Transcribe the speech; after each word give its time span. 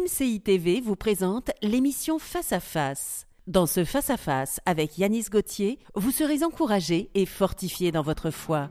MCI 0.00 0.40
TV 0.40 0.80
vous 0.80 0.96
présente 0.96 1.50
l'émission 1.60 2.18
Face 2.18 2.52
à 2.52 2.60
Face. 2.60 3.26
Dans 3.46 3.66
ce 3.66 3.84
Face 3.84 4.08
à 4.08 4.16
Face 4.16 4.58
avec 4.64 4.96
Yanis 4.96 5.26
Gauthier, 5.30 5.78
vous 5.94 6.10
serez 6.10 6.42
encouragé 6.42 7.10
et 7.14 7.26
fortifié 7.26 7.92
dans 7.92 8.00
votre 8.00 8.30
foi. 8.30 8.70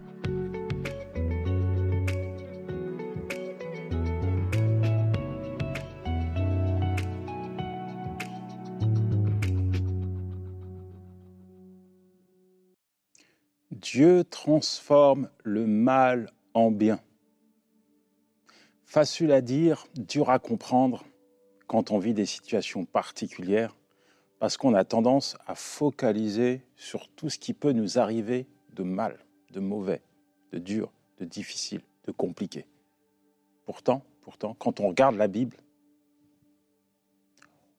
Dieu 13.71 14.23
transforme 14.23 15.29
le 15.43 15.67
mal 15.67 16.31
en 16.55 16.71
bien. 16.71 16.99
Facile 18.85 19.31
à 19.31 19.41
dire, 19.41 19.85
dur 19.95 20.31
à 20.31 20.39
comprendre 20.39 21.03
quand 21.69 21.91
on 21.91 21.99
vit 21.99 22.15
des 22.15 22.25
situations 22.25 22.83
particulières, 22.83 23.77
parce 24.39 24.57
qu'on 24.57 24.73
a 24.73 24.83
tendance 24.83 25.37
à 25.45 25.53
focaliser 25.53 26.63
sur 26.75 27.07
tout 27.09 27.29
ce 27.29 27.37
qui 27.37 27.53
peut 27.53 27.73
nous 27.73 27.99
arriver 27.99 28.47
de 28.73 28.81
mal, 28.81 29.19
de 29.51 29.59
mauvais, 29.59 30.01
de 30.51 30.57
dur, 30.57 30.91
de 31.19 31.25
difficile, 31.25 31.81
de 32.05 32.11
compliqué. 32.11 32.65
Pourtant, 33.65 34.03
pourtant, 34.21 34.55
quand 34.55 34.79
on 34.79 34.87
regarde 34.87 35.15
la 35.15 35.27
Bible, 35.27 35.57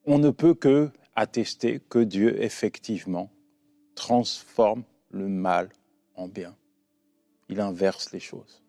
on 0.05 0.21
ne 0.21 0.31
peut 0.31 0.55
que 0.55 0.93
attester 1.17 1.81
que 1.81 1.99
Dieu 1.99 2.41
effectivement 2.41 3.29
transforme 3.97 4.85
le 5.11 5.27
mal 5.27 5.69
en 6.15 6.29
bien. 6.29 6.57
Il 7.49 7.61
inverse 7.61 8.13
les 8.13 8.21
choses. 8.21 8.63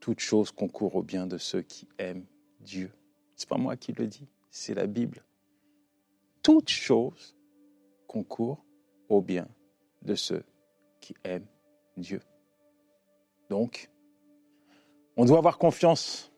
Toute 0.00 0.20
chose 0.20 0.52
concourt 0.52 0.96
au 0.96 1.02
bien 1.02 1.26
de 1.26 1.36
ceux 1.36 1.60
qui 1.60 1.86
aiment 1.98 2.24
Dieu. 2.60 2.90
C'est 3.36 3.48
pas 3.48 3.58
moi 3.58 3.76
qui 3.76 3.92
le 3.92 4.06
dis, 4.06 4.26
c'est 4.50 4.74
la 4.74 4.86
Bible. 4.86 5.22
Toute 6.42 6.70
chose 6.70 7.36
concourt 8.06 8.64
au 9.10 9.20
bien 9.20 9.46
de 10.02 10.14
ceux 10.14 10.42
qui 11.00 11.14
aiment 11.22 11.46
Dieu. 11.98 12.22
Donc, 13.50 13.90
on 15.16 15.26
doit 15.26 15.38
avoir 15.38 15.58
confiance 15.58 16.32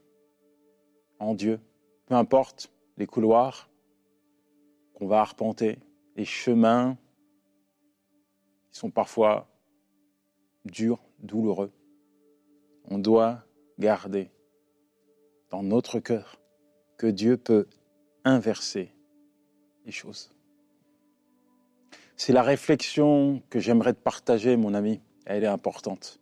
en 1.20 1.34
Dieu, 1.34 1.60
peu 2.06 2.14
importe 2.14 2.70
les 2.96 3.06
couloirs 3.06 3.70
qu'on 4.94 5.06
va 5.06 5.20
arpenter, 5.20 5.78
les 6.16 6.24
chemins 6.24 6.98
qui 8.72 8.78
sont 8.80 8.90
parfois 8.90 9.48
durs, 10.64 11.00
douloureux. 11.20 11.70
On 12.90 12.98
doit 12.98 13.44
garder 13.78 14.30
dans 15.50 15.62
notre 15.62 16.00
cœur 16.00 16.40
que 16.98 17.06
Dieu 17.06 17.36
peut 17.36 17.66
inverser 18.24 18.92
les 19.86 19.92
choses. 19.92 20.30
C'est 22.16 22.32
la 22.32 22.42
réflexion 22.42 23.42
que 23.48 23.60
j'aimerais 23.60 23.94
te 23.94 24.00
partager, 24.00 24.56
mon 24.56 24.74
ami. 24.74 25.00
Elle 25.24 25.44
est 25.44 25.46
importante. 25.46 26.20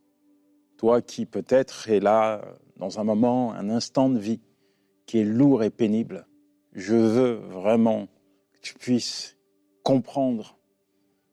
Toi 0.76 1.00
qui 1.00 1.24
peut-être 1.24 1.88
es 1.88 2.00
là 2.00 2.42
dans 2.76 3.00
un 3.00 3.04
moment, 3.04 3.54
un 3.54 3.70
instant 3.70 4.10
de 4.10 4.18
vie 4.18 4.40
qui 5.06 5.18
est 5.18 5.24
lourd 5.24 5.62
et 5.62 5.70
pénible, 5.70 6.26
je 6.72 6.94
veux 6.94 7.32
vraiment 7.32 8.06
que 8.52 8.58
tu 8.60 8.74
puisses 8.74 9.38
comprendre 9.82 10.58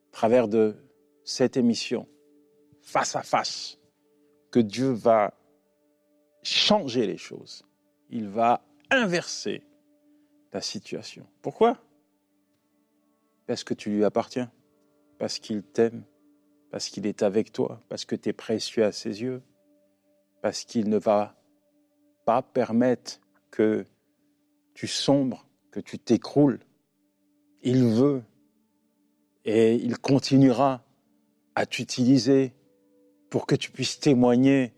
à 0.09 0.13
travers 0.13 0.47
de 0.47 0.77
cette 1.25 1.57
émission, 1.57 2.07
face 2.81 3.15
à 3.15 3.23
face, 3.23 3.79
que 4.51 4.59
Dieu 4.59 4.91
va 4.91 5.33
changer 6.43 7.05
les 7.07 7.17
choses. 7.17 7.65
Il 8.09 8.29
va 8.29 8.61
inverser 8.97 9.63
ta 10.51 10.61
situation. 10.61 11.25
Pourquoi? 11.41 11.77
Parce 13.47 13.63
que 13.63 13.73
tu 13.73 13.89
lui 13.89 14.05
appartiens, 14.05 14.51
parce 15.17 15.39
qu'il 15.39 15.63
t'aime, 15.63 16.03
parce 16.71 16.89
qu'il 16.89 17.05
est 17.05 17.23
avec 17.23 17.51
toi, 17.51 17.81
parce 17.89 18.05
que 18.05 18.15
tu 18.15 18.29
es 18.29 18.33
précieux 18.33 18.83
à 18.83 18.91
ses 18.91 19.21
yeux, 19.21 19.41
parce 20.41 20.63
qu'il 20.63 20.89
ne 20.89 20.97
va 20.97 21.35
pas 22.25 22.41
permettre 22.41 23.19
que 23.51 23.85
tu 24.73 24.87
sombres, 24.87 25.47
que 25.71 25.79
tu 25.79 25.99
t'écroules. 25.99 26.59
Il 27.61 27.85
veut 27.85 28.23
et 29.45 29.75
il 29.75 29.97
continuera 29.97 30.83
à 31.55 31.65
t'utiliser 31.65 32.53
pour 33.29 33.45
que 33.45 33.55
tu 33.55 33.71
puisses 33.71 33.99
témoigner 33.99 34.73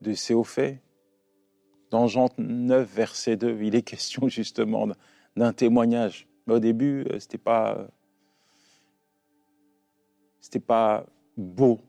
de 0.00 0.14
ces 0.14 0.34
hauts 0.34 0.44
faits. 0.44 0.78
Dans 1.90 2.08
Jean 2.08 2.28
9, 2.38 2.88
verset 2.94 3.36
2, 3.36 3.62
il 3.62 3.74
est 3.74 3.82
question 3.82 4.28
justement 4.28 4.88
d'un 5.36 5.52
témoignage. 5.52 6.26
au 6.48 6.58
début, 6.58 7.04
euh, 7.10 7.18
c'était 7.18 7.38
pas, 7.38 7.88
c'était 10.40 10.60
pas 10.60 11.06
beau 11.36 11.80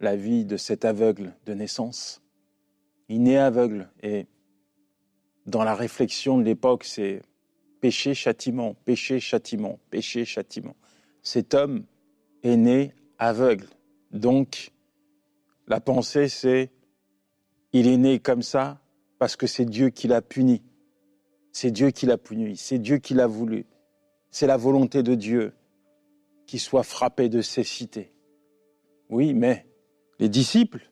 la 0.00 0.16
vie 0.16 0.44
de 0.44 0.56
cet 0.56 0.84
aveugle 0.84 1.34
de 1.46 1.54
naissance. 1.54 2.22
Il 3.08 3.22
naît 3.22 3.36
aveugle 3.36 3.90
et 4.02 4.26
dans 5.46 5.64
la 5.64 5.74
réflexion 5.74 6.38
de 6.38 6.42
l'époque, 6.42 6.84
c'est 6.84 7.22
péché, 7.80 8.14
châtiment, 8.14 8.74
péché, 8.84 9.20
châtiment, 9.20 9.78
péché, 9.90 10.24
châtiment. 10.24 10.74
Cet 11.22 11.52
homme 11.54 11.84
est 12.42 12.56
né 12.56 12.94
aveugle. 13.18 13.66
Donc, 14.10 14.72
la 15.66 15.80
pensée, 15.80 16.28
c'est 16.28 16.70
il 17.72 17.88
est 17.88 17.96
né 17.96 18.20
comme 18.20 18.42
ça 18.42 18.80
parce 19.24 19.36
que 19.36 19.46
c'est 19.46 19.64
Dieu 19.64 19.88
qui 19.88 20.06
l'a 20.06 20.20
puni. 20.20 20.62
C'est 21.50 21.70
Dieu 21.70 21.90
qui 21.92 22.04
l'a 22.04 22.18
puni, 22.18 22.58
c'est 22.58 22.78
Dieu 22.78 22.98
qui 22.98 23.14
l'a 23.14 23.26
voulu. 23.26 23.64
C'est 24.30 24.46
la 24.46 24.58
volonté 24.58 25.02
de 25.02 25.14
Dieu 25.14 25.54
qu'il 26.46 26.60
soit 26.60 26.82
frappé 26.82 27.30
de 27.30 27.40
cécité. 27.40 28.12
Oui, 29.08 29.32
mais 29.32 29.66
les 30.18 30.28
disciples 30.28 30.90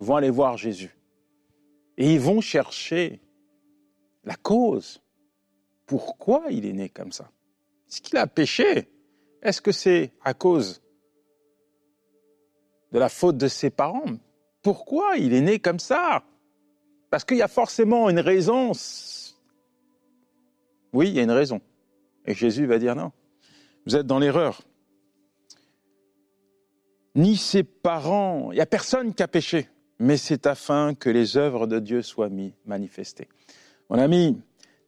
vont 0.00 0.16
aller 0.16 0.30
voir 0.30 0.56
Jésus 0.56 0.96
et 1.98 2.10
ils 2.14 2.20
vont 2.20 2.40
chercher 2.40 3.20
la 4.24 4.36
cause. 4.36 5.02
Pourquoi 5.84 6.44
il 6.48 6.64
est 6.64 6.72
né 6.72 6.88
comme 6.88 7.12
ça? 7.12 7.30
Est-ce 7.90 8.00
qu'il 8.00 8.16
a 8.16 8.26
péché? 8.26 8.88
Est-ce 9.42 9.60
que 9.60 9.72
c'est 9.72 10.14
à 10.24 10.32
cause 10.32 10.80
de 12.92 12.98
la 12.98 13.10
faute 13.10 13.36
de 13.36 13.46
ses 13.46 13.68
parents? 13.68 14.16
Pourquoi 14.62 15.18
il 15.18 15.34
est 15.34 15.42
né 15.42 15.58
comme 15.58 15.80
ça? 15.80 16.24
Parce 17.14 17.24
qu'il 17.24 17.36
y 17.36 17.42
a 17.42 17.46
forcément 17.46 18.10
une 18.10 18.18
raison. 18.18 18.72
Oui, 20.92 21.10
il 21.10 21.14
y 21.14 21.20
a 21.20 21.22
une 21.22 21.30
raison. 21.30 21.60
Et 22.26 22.34
Jésus 22.34 22.66
va 22.66 22.80
dire 22.80 22.96
non. 22.96 23.12
Vous 23.86 23.94
êtes 23.94 24.04
dans 24.08 24.18
l'erreur. 24.18 24.62
Ni 27.14 27.36
ses 27.36 27.62
parents, 27.62 28.50
il 28.50 28.56
n'y 28.56 28.60
a 28.60 28.66
personne 28.66 29.14
qui 29.14 29.22
a 29.22 29.28
péché, 29.28 29.68
mais 30.00 30.16
c'est 30.16 30.48
afin 30.48 30.94
que 30.94 31.08
les 31.08 31.36
œuvres 31.36 31.68
de 31.68 31.78
Dieu 31.78 32.02
soient 32.02 32.30
manifestées. 32.66 33.28
Mon 33.90 34.00
ami, 34.00 34.36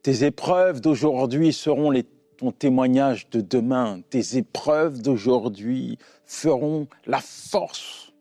tes 0.01 0.25
épreuves 0.25 0.81
d'aujourd'hui 0.81 1.53
seront 1.53 1.91
les, 1.91 2.03
ton 2.03 2.51
témoignage 2.51 3.29
de 3.29 3.39
demain. 3.39 4.01
Tes 4.09 4.35
épreuves 4.35 5.01
d'aujourd'hui 5.01 5.97
feront 6.25 6.89
la 7.05 7.21
force 7.21 8.11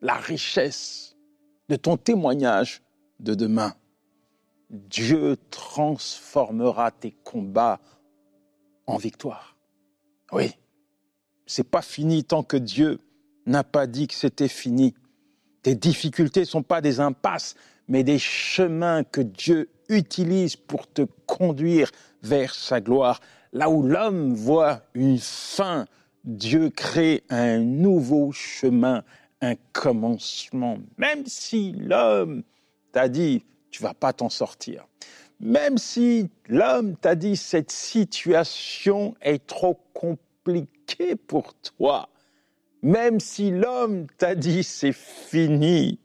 la 0.00 0.14
richesse 0.14 1.14
de 1.68 1.76
ton 1.76 1.96
témoignage 1.96 2.82
de 3.22 3.34
demain. 3.34 3.74
Dieu 4.70 5.36
transformera 5.50 6.90
tes 6.90 7.12
combats 7.24 7.80
en 8.86 8.96
victoire. 8.96 9.56
Oui, 10.32 10.52
c'est 11.46 11.68
pas 11.68 11.82
fini 11.82 12.24
tant 12.24 12.42
que 12.42 12.56
Dieu 12.56 12.98
n'a 13.46 13.64
pas 13.64 13.86
dit 13.86 14.08
que 14.08 14.14
c'était 14.14 14.48
fini. 14.48 14.94
Tes 15.62 15.74
difficultés 15.74 16.40
ne 16.40 16.46
sont 16.46 16.62
pas 16.62 16.80
des 16.80 17.00
impasses, 17.00 17.54
mais 17.88 18.02
des 18.02 18.18
chemins 18.18 19.04
que 19.04 19.20
Dieu 19.20 19.68
utilise 19.88 20.56
pour 20.56 20.90
te 20.90 21.02
conduire 21.26 21.90
vers 22.22 22.54
sa 22.54 22.80
gloire. 22.80 23.20
Là 23.52 23.68
où 23.68 23.82
l'homme 23.82 24.34
voit 24.34 24.82
une 24.94 25.18
fin, 25.18 25.86
Dieu 26.24 26.70
crée 26.70 27.22
un 27.28 27.58
nouveau 27.58 28.32
chemin, 28.32 29.04
un 29.40 29.54
commencement, 29.72 30.78
même 30.96 31.26
si 31.26 31.72
l'homme 31.72 32.42
t'a 32.92 33.08
dit 33.08 33.44
tu 33.70 33.82
vas 33.82 33.94
pas 33.94 34.12
t'en 34.12 34.28
sortir, 34.28 34.86
même 35.40 35.78
si 35.78 36.30
l'homme 36.46 36.96
t'a 36.96 37.14
dit 37.14 37.36
cette 37.36 37.72
situation 37.72 39.14
est 39.22 39.46
trop 39.46 39.80
compliquée 39.94 41.16
pour 41.16 41.54
toi, 41.54 42.10
même 42.82 43.18
si 43.18 43.50
l'homme 43.50 44.06
t'a 44.18 44.34
dit 44.34 44.62
c'est 44.62 44.92
fini, 44.92 45.98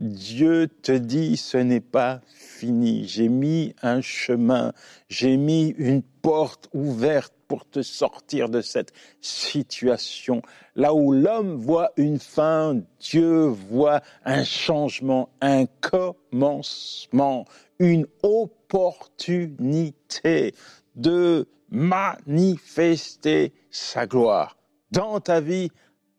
Dieu 0.00 0.68
te 0.82 0.92
dit 0.92 1.38
ce 1.38 1.56
n'est 1.56 1.80
pas 1.80 2.20
fini. 2.26 3.08
J'ai 3.08 3.28
mis 3.28 3.74
un 3.82 4.02
chemin, 4.02 4.74
j'ai 5.08 5.38
mis 5.38 5.68
une 5.78 6.02
porte 6.02 6.68
ouverte 6.74 7.32
pour 7.48 7.66
te 7.68 7.82
sortir 7.82 8.48
de 8.50 8.60
cette 8.60 8.92
situation. 9.20 10.42
Là 10.74 10.92
où 10.92 11.12
l'homme 11.12 11.54
voit 11.56 11.92
une 11.96 12.18
fin, 12.18 12.82
Dieu 13.00 13.46
voit 13.46 14.02
un 14.24 14.42
changement, 14.44 15.30
un 15.40 15.64
commencement, 15.80 17.46
une 17.78 18.06
opportunité 18.22 20.54
de 20.94 21.48
manifester 21.70 23.54
sa 23.70 24.06
gloire 24.06 24.58
dans 24.90 25.20
ta 25.20 25.40
vie 25.40 25.70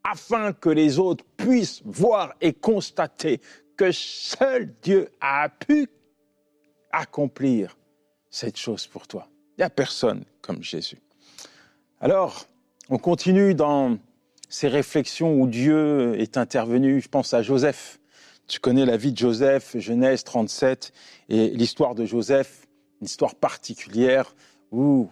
afin 0.04 0.52
que 0.52 0.70
les 0.70 0.98
autres 0.98 1.24
puissent 1.36 1.82
voir 1.84 2.34
et 2.40 2.52
constater 2.52 3.40
que 3.78 3.92
seul 3.92 4.74
Dieu 4.82 5.08
a 5.22 5.48
pu 5.48 5.88
accomplir 6.92 7.78
cette 8.28 8.58
chose 8.58 8.86
pour 8.86 9.06
toi. 9.06 9.28
Il 9.56 9.60
n'y 9.60 9.64
a 9.64 9.70
personne 9.70 10.24
comme 10.42 10.62
Jésus. 10.62 10.98
Alors, 12.00 12.46
on 12.90 12.98
continue 12.98 13.54
dans 13.54 13.96
ces 14.48 14.68
réflexions 14.68 15.40
où 15.40 15.46
Dieu 15.46 16.20
est 16.20 16.36
intervenu. 16.36 17.00
Je 17.00 17.08
pense 17.08 17.32
à 17.32 17.42
Joseph. 17.42 18.00
Tu 18.48 18.60
connais 18.60 18.84
la 18.84 18.96
vie 18.96 19.12
de 19.12 19.18
Joseph, 19.18 19.76
Genèse 19.78 20.24
37, 20.24 20.92
et 21.28 21.50
l'histoire 21.50 21.94
de 21.94 22.04
Joseph, 22.04 22.66
une 23.00 23.06
histoire 23.06 23.34
particulière 23.34 24.34
où 24.72 25.08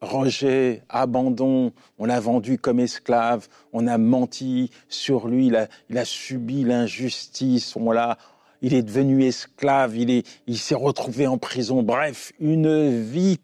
rejet, 0.00 0.82
abandon, 0.88 1.72
on 1.98 2.06
l'a 2.06 2.20
vendu 2.20 2.58
comme 2.58 2.80
esclave, 2.80 3.48
on 3.72 3.86
a 3.86 3.98
menti 3.98 4.70
sur 4.88 5.28
lui, 5.28 5.48
il 5.48 5.56
a, 5.98 6.04
subi 6.04 6.64
l'injustice, 6.64 7.76
on 7.76 7.90
l'a, 7.90 8.18
il 8.62 8.74
est 8.74 8.82
devenu 8.82 9.24
esclave, 9.24 9.96
il 9.96 10.22
il 10.46 10.58
s'est 10.58 10.74
retrouvé 10.74 11.26
en 11.26 11.38
prison. 11.38 11.82
Bref, 11.82 12.32
une 12.40 13.02
vie 13.02 13.38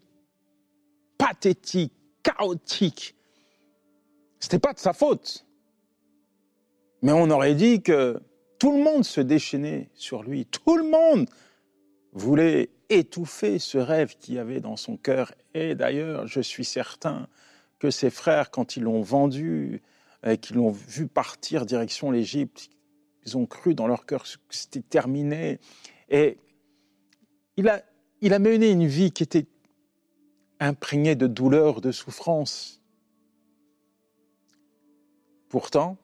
pathétique, 1.17 1.93
chaotique. 2.23 3.15
C'était 4.39 4.59
pas 4.59 4.73
de 4.73 4.79
sa 4.79 4.93
faute. 4.93 5.45
Mais 7.01 7.11
on 7.11 7.29
aurait 7.29 7.55
dit 7.55 7.81
que 7.81 8.19
tout 8.59 8.71
le 8.71 8.83
monde 8.83 9.03
se 9.03 9.21
déchaînait 9.21 9.89
sur 9.93 10.23
lui. 10.23 10.45
Tout 10.45 10.77
le 10.77 10.83
monde 10.83 11.27
voulait 12.17 12.69
étouffer 12.89 13.59
ce 13.59 13.77
rêve 13.77 14.17
qu'il 14.17 14.37
avait 14.39 14.59
dans 14.59 14.75
son 14.75 14.97
cœur. 14.97 15.33
Et 15.53 15.75
d'ailleurs, 15.75 16.27
je 16.27 16.41
suis 16.41 16.65
certain 16.65 17.27
que 17.79 17.91
ses 17.91 18.09
frères, 18.09 18.51
quand 18.51 18.75
ils 18.75 18.83
l'ont 18.83 19.01
vendu, 19.01 19.81
et 20.25 20.37
qu'ils 20.37 20.57
l'ont 20.57 20.71
vu 20.71 21.07
partir 21.07 21.65
direction 21.65 22.11
l'Égypte, 22.11 22.69
ils 23.25 23.37
ont 23.37 23.45
cru 23.45 23.75
dans 23.75 23.87
leur 23.87 24.05
cœur 24.05 24.23
que 24.23 24.29
c'était 24.49 24.81
terminé. 24.81 25.59
Et 26.09 26.37
il 27.55 27.67
a, 27.69 27.83
il 28.21 28.33
a 28.33 28.39
mené 28.39 28.71
une 28.71 28.87
vie 28.87 29.11
qui 29.11 29.23
était 29.23 29.45
imprégnée 30.59 31.15
de 31.15 31.27
douleur, 31.27 31.81
de 31.81 31.91
souffrance. 31.91 32.81
Pourtant, 35.49 35.97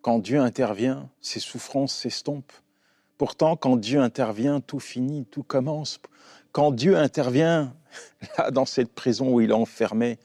quand 0.00 0.18
Dieu 0.18 0.40
intervient, 0.40 1.10
ses 1.20 1.40
souffrances 1.40 1.94
s'estompent. 1.94 2.52
Pourtant, 3.22 3.54
quand 3.54 3.76
Dieu 3.76 4.00
intervient, 4.00 4.60
tout 4.60 4.80
finit, 4.80 5.26
tout 5.26 5.44
commence. 5.44 6.00
Quand 6.50 6.72
Dieu 6.72 6.96
intervient, 6.96 7.72
là, 8.36 8.50
dans 8.50 8.64
cette 8.64 8.92
prison 8.92 9.32
où 9.32 9.40
il 9.40 9.50
est 9.50 9.54
enfermé, 9.54 10.18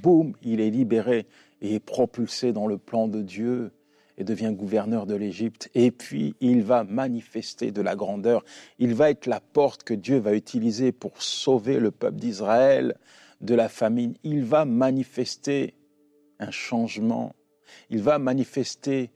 boum, 0.00 0.32
il 0.42 0.60
est 0.60 0.70
libéré 0.70 1.26
et 1.60 1.74
est 1.74 1.80
propulsé 1.80 2.52
dans 2.52 2.68
le 2.68 2.78
plan 2.78 3.08
de 3.08 3.20
Dieu 3.20 3.72
et 4.16 4.22
devient 4.22 4.52
gouverneur 4.56 5.06
de 5.06 5.16
l'Égypte. 5.16 5.70
Et 5.74 5.90
puis, 5.90 6.36
il 6.38 6.62
va 6.62 6.84
manifester 6.84 7.72
de 7.72 7.82
la 7.82 7.96
grandeur. 7.96 8.44
Il 8.78 8.94
va 8.94 9.10
être 9.10 9.26
la 9.26 9.40
porte 9.40 9.82
que 9.82 9.94
Dieu 9.94 10.18
va 10.18 10.32
utiliser 10.32 10.92
pour 10.92 11.20
sauver 11.22 11.80
le 11.80 11.90
peuple 11.90 12.20
d'Israël 12.20 12.94
de 13.40 13.56
la 13.56 13.68
famine. 13.68 14.14
Il 14.22 14.44
va 14.44 14.64
manifester 14.64 15.74
un 16.38 16.52
changement. 16.52 17.34
Il 17.90 18.02
va 18.02 18.20
manifester 18.20 19.10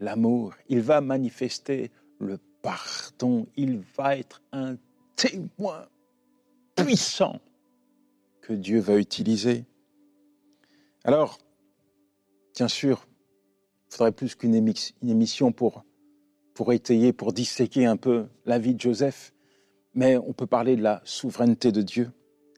l'amour. 0.00 0.52
Il 0.68 0.82
va 0.82 1.00
manifester 1.00 1.90
le 2.20 2.36
pardon, 2.68 3.46
il 3.56 3.78
va 3.96 4.18
être 4.18 4.42
un 4.52 4.76
témoin 5.16 5.88
puissant 6.76 7.40
que 8.42 8.52
Dieu 8.52 8.78
va 8.78 8.98
utiliser. 8.98 9.64
Alors, 11.02 11.38
bien 12.54 12.68
sûr, 12.68 13.06
il 13.88 13.94
faudrait 13.94 14.12
plus 14.12 14.34
qu'une 14.34 14.54
émission 14.54 15.50
pour, 15.50 15.82
pour 16.52 16.74
étayer, 16.74 17.14
pour 17.14 17.32
disséquer 17.32 17.86
un 17.86 17.96
peu 17.96 18.26
la 18.44 18.58
vie 18.58 18.74
de 18.74 18.80
Joseph, 18.80 19.32
mais 19.94 20.18
on 20.18 20.34
peut 20.34 20.46
parler 20.46 20.76
de 20.76 20.82
la 20.82 21.00
souveraineté 21.04 21.72
de 21.72 21.80
Dieu, 21.80 22.10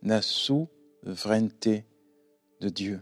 la 0.03 0.23
souveraineté 0.23 1.85
de 2.61 2.69
Dieu. 2.69 3.01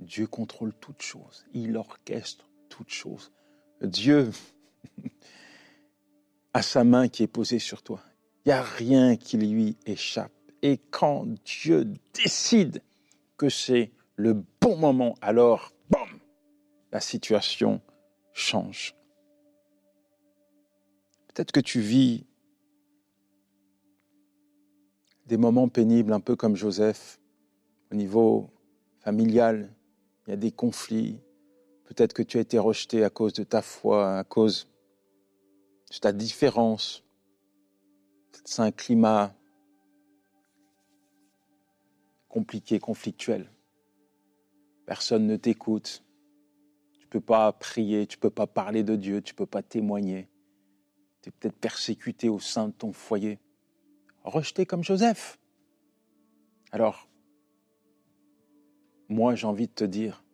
Dieu 0.00 0.26
contrôle 0.26 0.72
toutes 0.80 1.02
choses, 1.02 1.44
il 1.52 1.76
orchestre 1.76 2.48
toutes 2.70 2.90
choses. 2.90 3.32
Dieu 3.82 4.30
à 6.54 6.62
sa 6.62 6.84
main 6.84 7.08
qui 7.08 7.24
est 7.24 7.28
posée 7.28 7.58
sur 7.58 7.82
toi. 7.82 8.00
Il 8.44 8.48
n'y 8.48 8.52
a 8.52 8.62
rien 8.62 9.16
qui 9.16 9.36
lui 9.36 9.76
échappe. 9.86 10.32
Et 10.62 10.78
quand 10.78 11.26
Dieu 11.44 11.86
décide 12.14 12.80
que 13.36 13.48
c'est 13.48 13.90
le 14.16 14.42
bon 14.60 14.76
moment, 14.76 15.16
alors, 15.20 15.72
boum, 15.90 16.20
la 16.92 17.00
situation 17.00 17.80
change. 18.32 18.94
Peut-être 21.28 21.50
que 21.50 21.60
tu 21.60 21.80
vis 21.80 22.24
des 25.26 25.36
moments 25.36 25.68
pénibles, 25.68 26.12
un 26.12 26.20
peu 26.20 26.36
comme 26.36 26.54
Joseph, 26.54 27.18
au 27.90 27.96
niveau 27.96 28.50
familial. 29.00 29.70
Il 30.26 30.30
y 30.30 30.34
a 30.34 30.36
des 30.36 30.52
conflits. 30.52 31.20
Peut-être 31.84 32.12
que 32.12 32.22
tu 32.22 32.38
as 32.38 32.42
été 32.42 32.58
rejeté 32.58 33.04
à 33.04 33.10
cause 33.10 33.32
de 33.32 33.42
ta 33.42 33.60
foi, 33.60 34.18
à 34.18 34.24
cause 34.24 34.68
c'est 35.94 36.00
ta 36.00 36.12
différence. 36.12 37.04
C'est 38.44 38.62
un 38.62 38.72
climat 38.72 39.32
compliqué, 42.28 42.80
conflictuel. 42.80 43.48
Personne 44.86 45.28
ne 45.28 45.36
t'écoute. 45.36 46.02
Tu 46.98 47.06
ne 47.06 47.10
peux 47.10 47.20
pas 47.20 47.52
prier, 47.52 48.08
tu 48.08 48.16
ne 48.16 48.20
peux 48.22 48.30
pas 48.30 48.48
parler 48.48 48.82
de 48.82 48.96
Dieu, 48.96 49.22
tu 49.22 49.34
ne 49.34 49.36
peux 49.36 49.46
pas 49.46 49.62
témoigner. 49.62 50.28
Tu 51.22 51.28
es 51.28 51.32
peut-être 51.32 51.60
persécuté 51.60 52.28
au 52.28 52.40
sein 52.40 52.66
de 52.66 52.72
ton 52.72 52.92
foyer, 52.92 53.38
rejeté 54.24 54.66
comme 54.66 54.82
Joseph. 54.82 55.38
Alors, 56.72 57.08
moi 59.08 59.36
j'ai 59.36 59.46
envie 59.46 59.68
de 59.68 59.72
te 59.72 59.84
dire, 59.84 60.24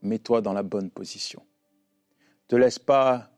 mets-toi 0.00 0.42
dans 0.42 0.52
la 0.52 0.62
bonne 0.62 0.92
position. 0.92 1.44
Te 2.46 2.54
laisse 2.54 2.78
pas 2.78 3.32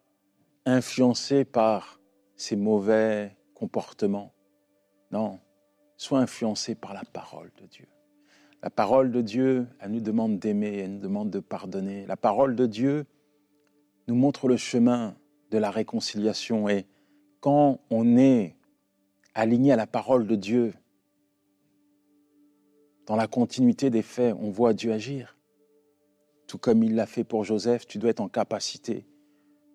influencé 0.66 1.44
par 1.44 2.00
ces 2.36 2.56
mauvais 2.56 3.36
comportements. 3.54 4.32
Non, 5.10 5.40
sois 5.96 6.20
influencé 6.20 6.74
par 6.74 6.94
la 6.94 7.02
parole 7.04 7.50
de 7.60 7.66
Dieu. 7.66 7.86
La 8.62 8.70
parole 8.70 9.10
de 9.10 9.22
Dieu, 9.22 9.66
elle 9.80 9.92
nous 9.92 10.00
demande 10.00 10.38
d'aimer, 10.38 10.78
elle 10.78 10.94
nous 10.94 11.00
demande 11.00 11.30
de 11.30 11.40
pardonner. 11.40 12.06
La 12.06 12.16
parole 12.16 12.54
de 12.54 12.66
Dieu 12.66 13.06
nous 14.06 14.14
montre 14.14 14.48
le 14.48 14.56
chemin 14.56 15.16
de 15.50 15.58
la 15.58 15.70
réconciliation. 15.70 16.68
Et 16.68 16.86
quand 17.40 17.80
on 17.90 18.16
est 18.16 18.56
aligné 19.34 19.72
à 19.72 19.76
la 19.76 19.86
parole 19.86 20.26
de 20.26 20.36
Dieu, 20.36 20.74
dans 23.06 23.16
la 23.16 23.26
continuité 23.26 23.90
des 23.90 24.02
faits, 24.02 24.34
on 24.38 24.50
voit 24.50 24.74
Dieu 24.74 24.92
agir. 24.92 25.36
Tout 26.46 26.58
comme 26.58 26.82
il 26.82 26.94
l'a 26.94 27.06
fait 27.06 27.24
pour 27.24 27.44
Joseph, 27.44 27.86
tu 27.86 27.98
dois 27.98 28.10
être 28.10 28.20
en 28.20 28.28
capacité 28.28 29.06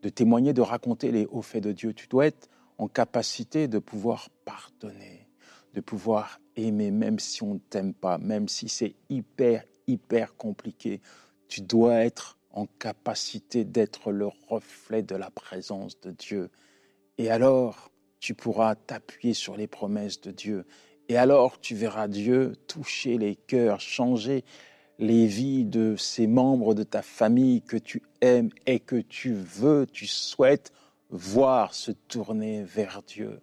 de 0.06 0.10
témoigner, 0.10 0.54
de 0.54 0.62
raconter 0.62 1.12
les 1.12 1.26
hauts 1.32 1.42
faits 1.42 1.64
de 1.64 1.72
Dieu. 1.72 1.92
Tu 1.92 2.06
dois 2.08 2.28
être 2.28 2.48
en 2.78 2.88
capacité 2.88 3.68
de 3.68 3.80
pouvoir 3.80 4.30
pardonner, 4.46 5.28
de 5.74 5.82
pouvoir 5.82 6.40
aimer, 6.56 6.92
même 6.92 7.18
si 7.18 7.42
on 7.42 7.56
ne 7.56 7.60
t'aime 7.60 7.96
pas, 7.96 8.20
même 8.20 8.48
si 8.48 8.70
c'est 8.70 8.94
hyper, 9.10 9.64
hyper 9.88 10.36
compliqué. 10.38 11.02
Tu 11.48 11.62
dois 11.62 12.06
être 12.06 12.38
en 12.52 12.68
capacité 12.68 13.66
d'être 13.66 14.12
le 14.12 14.28
reflet 14.48 15.02
de 15.02 15.16
la 15.16 15.32
présence 15.32 16.00
de 16.02 16.12
Dieu. 16.12 16.52
Et 17.18 17.32
alors, 17.32 17.90
tu 18.20 18.36
pourras 18.36 18.76
t'appuyer 18.76 19.34
sur 19.34 19.58
les 19.58 19.68
promesses 19.68 20.22
de 20.22 20.30
Dieu. 20.30 20.68
Et 21.10 21.18
alors, 21.18 21.60
tu 21.60 21.74
verras 21.74 22.08
Dieu 22.08 22.54
toucher 22.68 23.18
les 23.18 23.36
cœurs, 23.36 23.80
changer 23.80 24.44
les 25.00 25.28
vies 25.28 25.66
de 25.66 25.96
ces 25.98 26.28
membres 26.28 26.74
de 26.74 26.84
ta 26.84 27.02
famille 27.02 27.62
que 27.62 27.78
tu 27.78 28.02
aimes 28.22 28.50
et 28.66 28.80
que 28.80 28.98
tu 28.98 29.34
veux, 29.34 29.86
tu 29.92 30.08
souhaites 30.08 30.72
voir 31.10 31.74
se 31.74 31.92
tourner 31.92 32.64
vers 32.64 33.04
Dieu. 33.04 33.42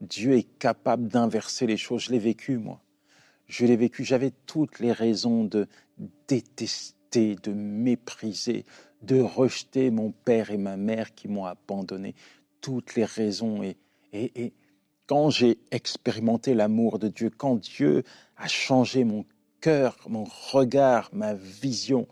Dieu 0.00 0.36
est 0.36 0.58
capable 0.58 1.08
d'inverser 1.08 1.66
les 1.66 1.76
choses. 1.76 2.02
Je 2.02 2.12
l'ai 2.12 2.18
vécu, 2.18 2.58
moi. 2.58 2.80
Je 3.46 3.66
l'ai 3.66 3.76
vécu. 3.76 4.04
J'avais 4.04 4.32
toutes 4.46 4.80
les 4.80 4.92
raisons 4.92 5.44
de 5.44 5.66
détester, 6.28 7.36
de 7.42 7.52
mépriser, 7.52 8.64
de 9.02 9.20
rejeter 9.20 9.90
mon 9.90 10.10
père 10.10 10.50
et 10.50 10.58
ma 10.58 10.76
mère 10.76 11.14
qui 11.14 11.28
m'ont 11.28 11.44
abandonné. 11.44 12.14
Toutes 12.60 12.96
les 12.96 13.04
raisons. 13.04 13.62
Et, 13.62 13.76
et, 14.12 14.44
et 14.44 14.52
quand 15.06 15.30
j'ai 15.30 15.58
expérimenté 15.70 16.54
l'amour 16.54 16.98
de 16.98 17.08
Dieu, 17.08 17.30
quand 17.30 17.56
Dieu 17.56 18.02
a 18.36 18.48
changé 18.48 19.04
mon 19.04 19.24
cœur, 19.64 19.96
mon 20.10 20.24
regard, 20.52 21.08
ma 21.14 21.32
vision, 21.32 22.06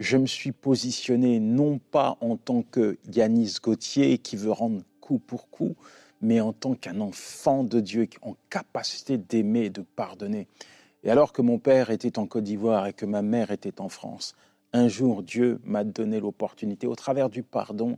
je 0.00 0.16
me 0.16 0.26
suis 0.26 0.50
positionné 0.50 1.38
non 1.38 1.78
pas 1.78 2.18
en 2.20 2.36
tant 2.36 2.62
que 2.62 2.98
Yanis 3.12 3.58
Gauthier 3.62 4.18
qui 4.18 4.34
veut 4.34 4.50
rendre 4.50 4.82
coup 5.00 5.20
pour 5.20 5.48
coup, 5.48 5.76
mais 6.20 6.40
en 6.40 6.52
tant 6.52 6.74
qu'un 6.74 6.98
enfant 6.98 7.62
de 7.62 7.78
Dieu, 7.78 8.08
en 8.22 8.34
capacité 8.50 9.16
d'aimer 9.16 9.66
et 9.66 9.70
de 9.70 9.82
pardonner. 9.82 10.48
Et 11.04 11.10
alors 11.12 11.32
que 11.32 11.40
mon 11.40 11.60
père 11.60 11.90
était 11.90 12.18
en 12.18 12.26
Côte 12.26 12.42
d'Ivoire 12.42 12.88
et 12.88 12.94
que 12.94 13.06
ma 13.06 13.22
mère 13.22 13.52
était 13.52 13.80
en 13.80 13.88
France, 13.88 14.34
un 14.72 14.88
jour 14.88 15.22
Dieu 15.22 15.60
m'a 15.62 15.84
donné 15.84 16.18
l'opportunité, 16.18 16.88
au 16.88 16.96
travers 16.96 17.30
du 17.30 17.44
pardon, 17.44 17.96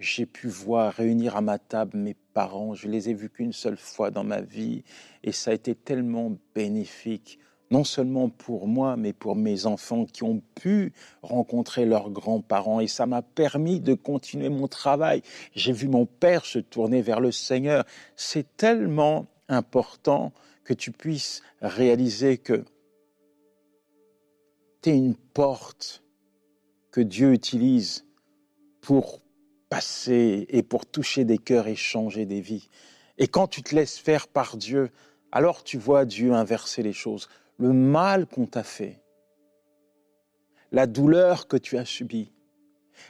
j'ai 0.00 0.26
pu 0.26 0.48
voir 0.48 0.92
réunir 0.92 1.36
à 1.36 1.40
ma 1.40 1.60
table 1.60 1.96
mes 1.96 2.16
parents. 2.34 2.74
Je 2.74 2.88
les 2.88 3.10
ai 3.10 3.14
vus 3.14 3.30
qu'une 3.30 3.52
seule 3.52 3.76
fois 3.76 4.10
dans 4.10 4.24
ma 4.24 4.40
vie 4.40 4.82
et 5.22 5.30
ça 5.30 5.52
a 5.52 5.54
été 5.54 5.76
tellement 5.76 6.36
bénéfique 6.52 7.38
non 7.70 7.84
seulement 7.84 8.28
pour 8.28 8.68
moi, 8.68 8.96
mais 8.96 9.12
pour 9.12 9.34
mes 9.34 9.66
enfants 9.66 10.04
qui 10.04 10.22
ont 10.22 10.42
pu 10.54 10.92
rencontrer 11.22 11.84
leurs 11.84 12.10
grands-parents. 12.10 12.80
Et 12.80 12.86
ça 12.86 13.06
m'a 13.06 13.22
permis 13.22 13.80
de 13.80 13.94
continuer 13.94 14.48
mon 14.48 14.68
travail. 14.68 15.22
J'ai 15.54 15.72
vu 15.72 15.88
mon 15.88 16.06
père 16.06 16.44
se 16.44 16.58
tourner 16.58 17.02
vers 17.02 17.20
le 17.20 17.32
Seigneur. 17.32 17.84
C'est 18.14 18.56
tellement 18.56 19.26
important 19.48 20.32
que 20.64 20.74
tu 20.74 20.92
puisses 20.92 21.42
réaliser 21.60 22.38
que 22.38 22.64
tu 24.82 24.90
es 24.90 24.96
une 24.96 25.14
porte 25.14 26.02
que 26.90 27.00
Dieu 27.00 27.32
utilise 27.32 28.04
pour 28.80 29.20
passer 29.68 30.46
et 30.48 30.62
pour 30.62 30.86
toucher 30.86 31.24
des 31.24 31.38
cœurs 31.38 31.66
et 31.66 31.76
changer 31.76 32.24
des 32.24 32.40
vies. 32.40 32.68
Et 33.18 33.28
quand 33.28 33.48
tu 33.48 33.62
te 33.62 33.74
laisses 33.74 33.98
faire 33.98 34.28
par 34.28 34.56
Dieu, 34.56 34.90
alors 35.32 35.64
tu 35.64 35.78
vois 35.78 36.04
Dieu 36.04 36.32
inverser 36.32 36.82
les 36.82 36.92
choses 36.92 37.28
le 37.58 37.72
mal 37.72 38.26
qu'on 38.26 38.46
t'a 38.46 38.62
fait, 38.62 39.00
la 40.72 40.86
douleur 40.86 41.48
que 41.48 41.56
tu 41.56 41.78
as 41.78 41.84
subie, 41.84 42.32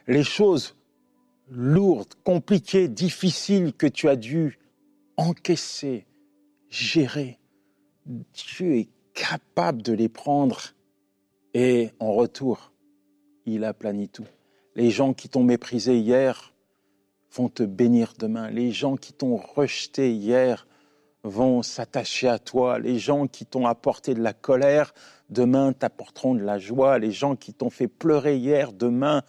les 0.07 0.25
choses 0.25 0.77
lourdes, 1.49 2.15
compliquées, 2.25 2.89
difficiles 2.89 3.73
que 3.73 3.87
tu 3.87 4.09
as 4.09 4.17
dû 4.17 4.59
encaisser, 5.17 6.07
gérer. 6.69 7.39
Dieu 8.05 8.77
est 8.77 8.89
capable 9.15 9.83
de 9.83 9.93
les 9.93 10.09
prendre 10.09 10.75
et 11.55 11.91
en 12.01 12.13
retour, 12.13 12.73
il 13.47 13.65
aplanit 13.65 14.09
tout. 14.09 14.27
Les 14.75 14.91
gens 14.91 15.15
qui 15.15 15.29
t'ont 15.29 15.45
méprisé 15.45 15.99
hier 15.99 16.53
vont 17.33 17.49
te 17.49 17.63
bénir 17.63 18.13
demain. 18.19 18.51
Les 18.51 18.73
gens 18.73 18.97
qui 18.97 19.13
t'ont 19.13 19.37
rejeté 19.37 20.15
hier 20.15 20.67
vont 21.27 21.63
s'attacher 21.63 22.29
à 22.29 22.39
toi. 22.39 22.79
Les 22.79 22.99
gens 22.99 23.27
qui 23.27 23.45
t'ont 23.47 23.67
apporté 23.67 24.15
de 24.15 24.23
la 24.23 24.33
colère, 24.33 24.95
demain 25.31 25.73
t'apporteront 25.73 26.35
de 26.35 26.43
la 26.43 26.59
joie. 26.59 26.99
Les 26.99 27.13
gens 27.13 27.37
qui 27.37 27.53
t'ont 27.53 27.71
fait 27.71 27.89
pleurer 27.89 28.37
hier, 28.37 28.73
demain 28.73 29.23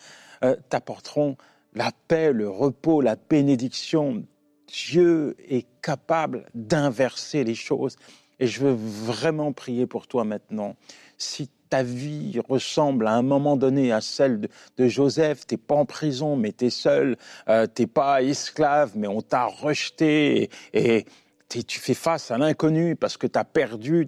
euh, 0.43 0.55
t'apporteront 0.69 1.37
la 1.73 1.91
paix, 2.07 2.31
le 2.31 2.49
repos, 2.49 3.01
la 3.01 3.15
bénédiction. 3.15 4.23
Dieu 4.67 5.35
est 5.47 5.65
capable 5.81 6.45
d'inverser 6.53 7.43
les 7.43 7.55
choses. 7.55 7.95
Et 8.39 8.47
je 8.47 8.61
veux 8.61 8.75
vraiment 8.75 9.51
prier 9.51 9.87
pour 9.87 10.07
toi 10.07 10.23
maintenant. 10.23 10.75
Si 11.17 11.49
ta 11.69 11.83
vie 11.83 12.39
ressemble 12.47 13.07
à 13.07 13.13
un 13.13 13.23
moment 13.23 13.57
donné 13.57 13.91
à 13.91 14.01
celle 14.01 14.41
de, 14.41 14.49
de 14.77 14.87
Joseph, 14.87 15.45
t'es 15.47 15.57
pas 15.57 15.75
en 15.75 15.85
prison, 15.85 16.35
mais 16.35 16.53
tu 16.53 16.65
es 16.65 16.69
seul, 16.69 17.17
euh, 17.49 17.65
t'es 17.67 17.87
pas 17.87 18.21
esclave, 18.21 18.91
mais 18.95 19.07
on 19.07 19.21
t'a 19.21 19.45
rejeté 19.45 20.49
et 20.73 21.05
tu 21.47 21.79
fais 21.79 21.93
face 21.93 22.31
à 22.31 22.37
l'inconnu 22.37 22.95
parce 22.95 23.17
que 23.17 23.27
tu 23.27 23.39
as 23.39 23.45
perdu 23.45 24.07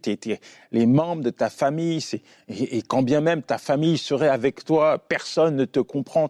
les 0.71 0.85
membres 0.85 1.23
de 1.23 1.29
ta 1.29 1.49
famille. 1.49 2.03
Et, 2.47 2.77
et, 2.77 2.81
quand 2.81 3.01
bien 3.01 3.21
même 3.21 3.41
ta 3.41 3.57
famille 3.57 3.97
serait 3.97 4.27
avec 4.27 4.65
toi, 4.65 4.99
personne 4.99 5.55
ne 5.55 5.65
te 5.65 5.79
comprend. 5.79 6.29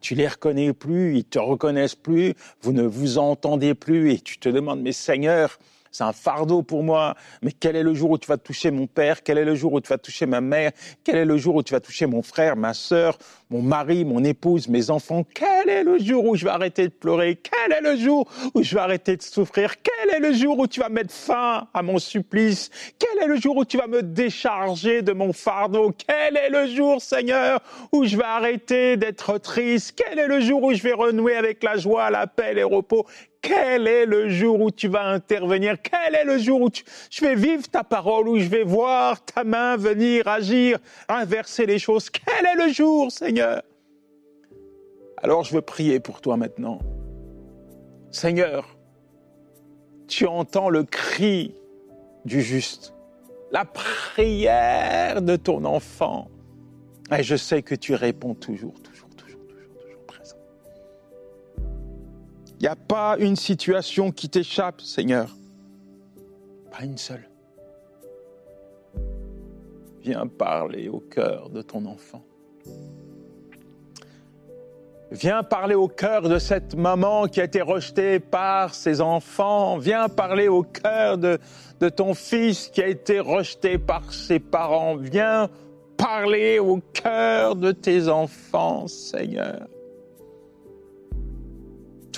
Tu 0.00 0.14
les 0.14 0.28
reconnais 0.28 0.72
plus, 0.72 1.18
ils 1.18 1.24
te 1.24 1.38
reconnaissent 1.38 1.94
plus, 1.94 2.34
vous 2.62 2.72
ne 2.72 2.84
vous 2.84 3.18
entendez 3.18 3.74
plus 3.74 4.12
et 4.12 4.20
tu 4.20 4.38
te 4.38 4.48
demandes, 4.48 4.80
mais 4.80 4.92
Seigneur, 4.92 5.58
c'est 5.90 6.04
un 6.04 6.12
fardeau 6.12 6.62
pour 6.62 6.82
moi. 6.82 7.14
Mais 7.42 7.52
quel 7.52 7.76
est 7.76 7.82
le 7.82 7.94
jour 7.94 8.10
où 8.10 8.18
tu 8.18 8.26
vas 8.26 8.36
toucher 8.36 8.70
mon 8.70 8.86
père? 8.86 9.22
Quel 9.22 9.38
est 9.38 9.44
le 9.44 9.54
jour 9.54 9.72
où 9.72 9.80
tu 9.80 9.88
vas 9.88 9.98
toucher 9.98 10.26
ma 10.26 10.40
mère? 10.40 10.72
Quel 11.04 11.16
est 11.16 11.24
le 11.24 11.36
jour 11.36 11.56
où 11.56 11.62
tu 11.62 11.72
vas 11.72 11.80
toucher 11.80 12.06
mon 12.06 12.22
frère, 12.22 12.56
ma 12.56 12.74
sœur, 12.74 13.18
mon 13.50 13.62
mari, 13.62 14.04
mon 14.04 14.22
épouse, 14.24 14.68
mes 14.68 14.90
enfants? 14.90 15.24
Quel 15.34 15.68
est 15.68 15.84
le 15.84 15.98
jour 15.98 16.24
où 16.24 16.36
je 16.36 16.44
vais 16.44 16.50
arrêter 16.50 16.88
de 16.88 16.92
pleurer? 16.92 17.36
Quel 17.36 17.72
est 17.72 17.80
le 17.80 17.96
jour 17.96 18.28
où 18.54 18.62
je 18.62 18.74
vais 18.74 18.80
arrêter 18.80 19.16
de 19.16 19.22
souffrir? 19.22 19.74
Quel 19.82 20.14
est 20.14 20.20
le 20.20 20.32
jour 20.32 20.58
où 20.58 20.66
tu 20.66 20.80
vas 20.80 20.88
mettre 20.88 21.12
fin 21.12 21.68
à 21.72 21.82
mon 21.82 21.98
supplice? 21.98 22.70
Quel 22.98 23.24
est 23.24 23.26
le 23.26 23.36
jour 23.36 23.56
où 23.56 23.64
tu 23.64 23.76
vas 23.76 23.86
me 23.86 24.02
décharger 24.02 25.02
de 25.02 25.12
mon 25.12 25.32
fardeau? 25.32 25.92
Quel 26.06 26.36
est 26.36 26.50
le 26.50 26.66
jour, 26.66 27.00
Seigneur, 27.00 27.60
où 27.92 28.04
je 28.04 28.16
vais 28.16 28.24
arrêter 28.24 28.96
d'être 28.96 29.38
triste? 29.38 29.94
Quel 29.96 30.18
est 30.18 30.26
le 30.26 30.40
jour 30.40 30.62
où 30.62 30.72
je 30.72 30.82
vais 30.82 30.92
renouer 30.92 31.36
avec 31.36 31.62
la 31.62 31.76
joie, 31.76 32.10
la 32.10 32.26
paix, 32.26 32.54
le 32.54 32.64
repos? 32.64 33.06
Quel 33.40 33.86
est 33.86 34.06
le 34.06 34.28
jour 34.28 34.60
où 34.60 34.70
tu 34.70 34.88
vas 34.88 35.06
intervenir? 35.06 35.76
Quel 35.82 36.14
est 36.14 36.24
le 36.24 36.38
jour 36.38 36.60
où 36.60 36.70
tu... 36.70 36.84
je 37.10 37.24
vais 37.24 37.34
vivre 37.34 37.68
ta 37.68 37.84
parole, 37.84 38.28
où 38.28 38.38
je 38.38 38.48
vais 38.48 38.64
voir 38.64 39.24
ta 39.24 39.44
main 39.44 39.76
venir 39.76 40.26
agir, 40.26 40.78
inverser 41.08 41.66
les 41.66 41.78
choses? 41.78 42.10
Quel 42.10 42.46
est 42.46 42.66
le 42.66 42.72
jour, 42.72 43.12
Seigneur? 43.12 43.62
Alors 45.22 45.44
je 45.44 45.54
veux 45.54 45.62
prier 45.62 46.00
pour 46.00 46.20
toi 46.20 46.36
maintenant. 46.36 46.80
Seigneur, 48.10 48.76
tu 50.08 50.26
entends 50.26 50.70
le 50.70 50.82
cri 50.82 51.54
du 52.24 52.42
juste, 52.42 52.94
la 53.52 53.64
prière 53.64 55.22
de 55.22 55.36
ton 55.36 55.64
enfant. 55.64 56.28
Et 57.16 57.22
je 57.22 57.36
sais 57.36 57.62
que 57.62 57.74
tu 57.74 57.94
réponds 57.94 58.34
toujours, 58.34 58.80
toujours. 58.82 58.97
Il 62.58 62.62
n'y 62.62 62.68
a 62.68 62.76
pas 62.76 63.16
une 63.20 63.36
situation 63.36 64.10
qui 64.10 64.28
t'échappe, 64.28 64.80
Seigneur. 64.80 65.36
Pas 66.72 66.84
une 66.84 66.98
seule. 66.98 67.28
Viens 70.02 70.26
parler 70.26 70.88
au 70.88 70.98
cœur 70.98 71.50
de 71.50 71.62
ton 71.62 71.86
enfant. 71.86 72.24
Viens 75.12 75.44
parler 75.44 75.76
au 75.76 75.86
cœur 75.86 76.28
de 76.28 76.38
cette 76.38 76.74
maman 76.74 77.28
qui 77.28 77.40
a 77.40 77.44
été 77.44 77.62
rejetée 77.62 78.18
par 78.18 78.74
ses 78.74 79.00
enfants. 79.00 79.78
Viens 79.78 80.08
parler 80.08 80.48
au 80.48 80.64
cœur 80.64 81.16
de, 81.16 81.38
de 81.78 81.88
ton 81.88 82.12
fils 82.12 82.68
qui 82.68 82.82
a 82.82 82.88
été 82.88 83.20
rejeté 83.20 83.78
par 83.78 84.12
ses 84.12 84.40
parents. 84.40 84.96
Viens 84.96 85.48
parler 85.96 86.58
au 86.58 86.80
cœur 86.92 87.54
de 87.54 87.70
tes 87.70 88.08
enfants, 88.08 88.88
Seigneur 88.88 89.68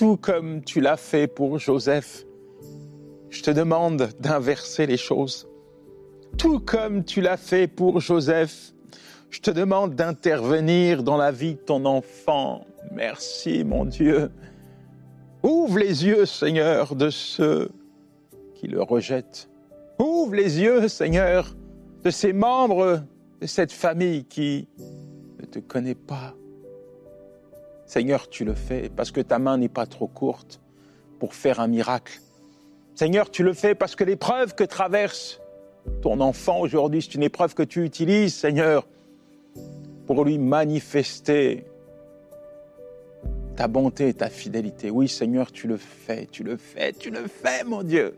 tout 0.01 0.17
comme 0.17 0.63
tu 0.63 0.81
l'as 0.81 0.97
fait 0.97 1.27
pour 1.27 1.59
Joseph, 1.59 2.25
je 3.29 3.43
te 3.43 3.51
demande 3.51 4.09
d'inverser 4.19 4.87
les 4.87 4.97
choses. 4.97 5.47
Tout 6.39 6.59
comme 6.59 7.03
tu 7.03 7.21
l'as 7.21 7.37
fait 7.37 7.67
pour 7.67 7.99
Joseph, 7.99 8.73
je 9.29 9.39
te 9.41 9.51
demande 9.51 9.93
d'intervenir 9.93 11.03
dans 11.03 11.17
la 11.17 11.31
vie 11.31 11.53
de 11.53 11.59
ton 11.59 11.85
enfant. 11.85 12.65
Merci 12.91 13.63
mon 13.63 13.85
Dieu. 13.85 14.31
Ouvre 15.43 15.77
les 15.77 16.03
yeux, 16.03 16.25
Seigneur, 16.25 16.95
de 16.95 17.11
ceux 17.11 17.69
qui 18.55 18.67
le 18.67 18.81
rejettent. 18.81 19.51
Ouvre 19.99 20.33
les 20.33 20.61
yeux, 20.61 20.87
Seigneur, 20.87 21.55
de 22.03 22.09
ces 22.09 22.33
membres 22.33 23.03
de 23.39 23.45
cette 23.45 23.71
famille 23.71 24.25
qui 24.25 24.67
ne 25.39 25.45
te 25.45 25.59
connaît 25.59 25.93
pas. 25.93 26.33
Seigneur, 27.91 28.29
tu 28.29 28.45
le 28.45 28.53
fais 28.53 28.87
parce 28.87 29.11
que 29.11 29.19
ta 29.19 29.37
main 29.37 29.57
n'est 29.57 29.67
pas 29.67 29.85
trop 29.85 30.07
courte 30.07 30.61
pour 31.19 31.35
faire 31.35 31.59
un 31.59 31.67
miracle. 31.67 32.21
Seigneur, 32.95 33.29
tu 33.29 33.43
le 33.43 33.51
fais 33.51 33.75
parce 33.75 33.97
que 33.97 34.05
l'épreuve 34.05 34.55
que 34.55 34.63
traverse 34.63 35.41
ton 36.01 36.21
enfant 36.21 36.61
aujourd'hui, 36.61 37.01
c'est 37.01 37.15
une 37.15 37.23
épreuve 37.23 37.53
que 37.53 37.63
tu 37.63 37.83
utilises, 37.83 38.33
Seigneur, 38.33 38.87
pour 40.07 40.23
lui 40.23 40.37
manifester 40.37 41.65
ta 43.57 43.67
bonté 43.67 44.07
et 44.07 44.13
ta 44.13 44.29
fidélité. 44.29 44.89
Oui, 44.89 45.09
Seigneur, 45.09 45.51
tu 45.51 45.67
le 45.67 45.75
fais, 45.75 46.27
tu 46.31 46.43
le 46.43 46.55
fais, 46.55 46.93
tu 46.93 47.09
le 47.09 47.27
fais, 47.27 47.65
mon 47.65 47.83
Dieu. 47.83 48.17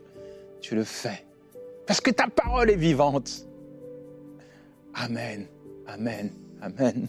Tu 0.62 0.76
le 0.76 0.84
fais. 0.84 1.26
Parce 1.88 2.00
que 2.00 2.12
ta 2.12 2.28
parole 2.28 2.70
est 2.70 2.76
vivante. 2.76 3.48
Amen, 4.94 5.48
amen, 5.88 6.30
amen. 6.62 7.08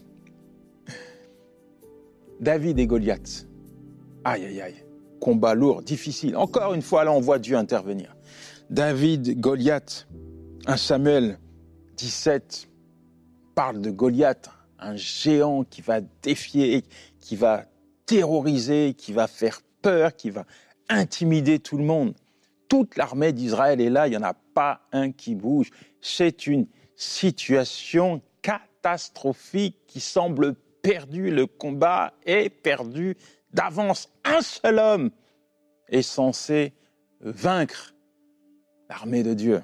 David 2.45 2.79
et 2.79 2.87
Goliath. 2.87 3.49
Aïe, 4.23 4.45
aïe, 4.45 4.61
aïe. 4.61 4.85
Combat 5.19 5.55
lourd, 5.55 5.83
difficile. 5.83 6.37
Encore 6.37 6.75
une 6.75 6.83
fois, 6.83 7.03
là, 7.03 7.11
on 7.11 7.21
voit 7.21 7.39
Dieu 7.39 7.57
intervenir. 7.57 8.15
David, 8.69 9.41
Goliath. 9.41 10.07
Un 10.67 10.77
Samuel 10.77 11.39
17 11.97 12.69
parle 13.55 13.81
de 13.81 13.91
Goliath, 13.91 14.51
un 14.79 14.95
géant 14.95 15.65
qui 15.65 15.81
va 15.81 16.03
défier, 16.23 16.85
qui 17.19 17.35
va 17.35 17.65
terroriser, 18.05 18.93
qui 18.93 19.15
va 19.15 19.27
faire 19.27 19.63
peur, 19.81 20.15
qui 20.15 20.29
va 20.29 20.45
intimider 20.91 21.59
tout 21.61 21.79
le 21.79 21.85
monde. 21.85 22.13
Toute 22.69 22.99
l'armée 22.99 23.33
d'Israël 23.33 23.81
est 23.81 23.89
là, 23.89 24.07
il 24.07 24.11
n'y 24.11 24.19
en 24.19 24.23
a 24.23 24.35
pas 24.35 24.83
un 24.93 25.13
qui 25.13 25.35
bouge. 25.35 25.71
C'est 26.03 26.47
une 26.47 26.67
situation 26.95 28.21
catastrophique 28.43 29.79
qui 29.87 30.01
semble 30.01 30.57
perdu, 30.85 31.31
le 31.31 31.47
combat 31.47 32.13
est 32.27 32.51
perdu 32.51 33.17
d'avance. 33.53 34.11
Un 34.23 34.43
seul 34.43 34.79
homme 34.79 35.11
est 35.89 36.03
censé 36.03 36.75
vaincre 37.21 37.95
l'armée 38.91 39.23
de 39.23 39.33
Dieu. 39.33 39.63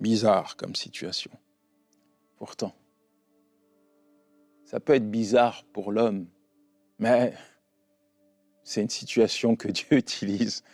Bizarre 0.00 0.56
comme 0.56 0.74
situation. 0.74 1.30
Pourtant, 2.36 2.74
ça 4.64 4.80
peut 4.80 4.94
être 4.94 5.10
bizarre 5.10 5.64
pour 5.74 5.92
l'homme, 5.92 6.26
mais 6.98 7.34
c'est 8.64 8.80
une 8.80 8.88
situation 8.88 9.54
que 9.54 9.68
Dieu 9.68 9.86
utilise 9.98 10.64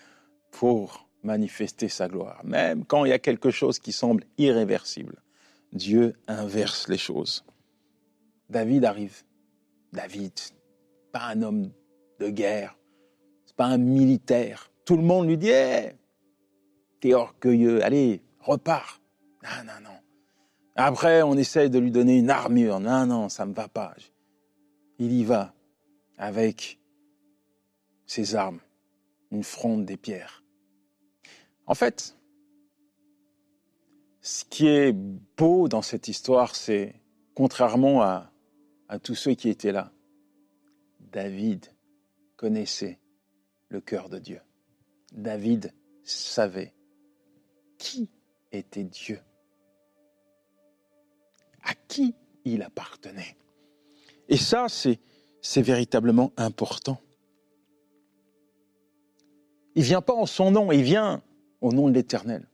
pour 0.52 1.08
manifester 1.24 1.88
sa 1.88 2.06
gloire. 2.06 2.44
Même 2.44 2.84
quand 2.84 3.04
il 3.04 3.08
y 3.08 3.12
a 3.12 3.18
quelque 3.18 3.50
chose 3.50 3.80
qui 3.80 3.90
semble 3.90 4.22
irréversible, 4.38 5.20
Dieu 5.72 6.14
inverse 6.28 6.86
les 6.88 6.96
choses. 6.96 7.44
David 8.48 8.84
arrive. 8.84 9.24
David, 9.92 10.32
pas 11.12 11.26
un 11.28 11.42
homme 11.42 11.70
de 12.18 12.28
guerre, 12.28 12.78
c'est 13.46 13.56
pas 13.56 13.66
un 13.66 13.78
militaire. 13.78 14.70
Tout 14.84 14.96
le 14.96 15.02
monde 15.02 15.28
lui 15.28 15.36
dit 15.36 15.50
hey, 15.50 15.94
T'es 17.00 17.14
orgueilleux, 17.14 17.84
allez, 17.84 18.22
repars. 18.40 19.00
Non, 19.42 19.64
non, 19.64 19.80
non. 19.84 19.96
Après, 20.74 21.22
on 21.22 21.34
essaye 21.34 21.70
de 21.70 21.78
lui 21.78 21.90
donner 21.90 22.18
une 22.18 22.30
armure. 22.30 22.80
Non, 22.80 23.06
non, 23.06 23.28
ça 23.28 23.44
ne 23.44 23.50
me 23.50 23.54
va 23.54 23.68
pas. 23.68 23.94
Il 24.98 25.12
y 25.12 25.24
va 25.24 25.54
avec 26.16 26.80
ses 28.06 28.34
armes, 28.34 28.60
une 29.30 29.44
fronde 29.44 29.84
des 29.84 29.96
pierres. 29.96 30.42
En 31.66 31.74
fait, 31.74 32.16
ce 34.20 34.44
qui 34.44 34.66
est 34.66 34.92
beau 34.92 35.68
dans 35.68 35.82
cette 35.82 36.08
histoire, 36.08 36.56
c'est, 36.56 36.94
contrairement 37.34 38.02
à, 38.02 38.32
à 38.88 38.98
tous 38.98 39.14
ceux 39.14 39.34
qui 39.34 39.48
étaient 39.48 39.72
là, 39.72 39.92
David 41.00 41.66
connaissait 42.36 42.98
le 43.68 43.80
cœur 43.80 44.08
de 44.08 44.18
Dieu. 44.18 44.40
David 45.12 45.72
savait 46.02 46.74
qui 47.76 48.10
était 48.50 48.84
Dieu, 48.84 49.20
à 51.62 51.74
qui 51.86 52.14
il 52.44 52.62
appartenait. 52.62 53.36
Et 54.28 54.36
ça, 54.36 54.66
c'est, 54.68 54.98
véritablement 55.56 56.32
important. 56.36 57.00
Il 59.74 59.82
vient 59.82 60.02
pas 60.02 60.14
en 60.14 60.26
son 60.26 60.50
nom, 60.50 60.72
il 60.72 60.82
vient 60.82 61.22
au 61.60 61.72
nom 61.72 61.88
de 61.88 61.94
l'Éternel. 61.94 62.47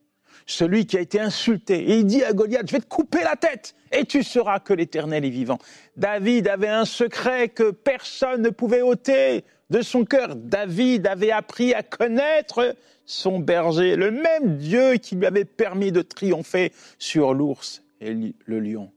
Celui 0.47 0.87
qui 0.87 0.97
a 0.97 1.01
été 1.01 1.21
insulté. 1.21 1.91
Et 1.91 1.99
il 1.99 2.07
dit 2.07 2.23
à 2.23 2.33
Goliath, 2.33 2.67
je 2.67 2.73
vais 2.73 2.81
te 2.81 2.89
couper 2.89 3.23
la 3.23 3.37
tête 3.37 3.75
et 3.93 4.05
tu 4.05 4.23
sauras 4.23 4.61
que 4.61 4.73
l'Éternel 4.73 5.25
est 5.25 5.31
vivant. 5.31 5.59
David 5.97 6.49
avait 6.49 6.69
un 6.69 6.85
secret 6.85 7.49
que 7.49 7.71
personne 7.71 8.43
ne 8.43 8.51
pouvait 8.51 8.83
ôter 8.83 9.45
de 9.71 9.81
son 9.83 10.05
cœur. 10.05 10.37
David 10.37 11.07
avait 11.07 11.31
appris 11.31 11.75
à 11.75 11.83
connaître 11.83 12.77
son 13.07 13.39
berger, 13.39 13.97
le 13.97 14.11
même 14.11 14.57
Dieu 14.57 14.95
qui 14.97 15.17
lui 15.17 15.27
avait 15.27 15.45
permis 15.45 15.93
de 15.93 16.03
triompher 16.03 16.73
sur 16.99 17.35
l'ours 17.35 17.83
et 18.01 18.15
le 18.47 18.61
lion. 18.61 18.91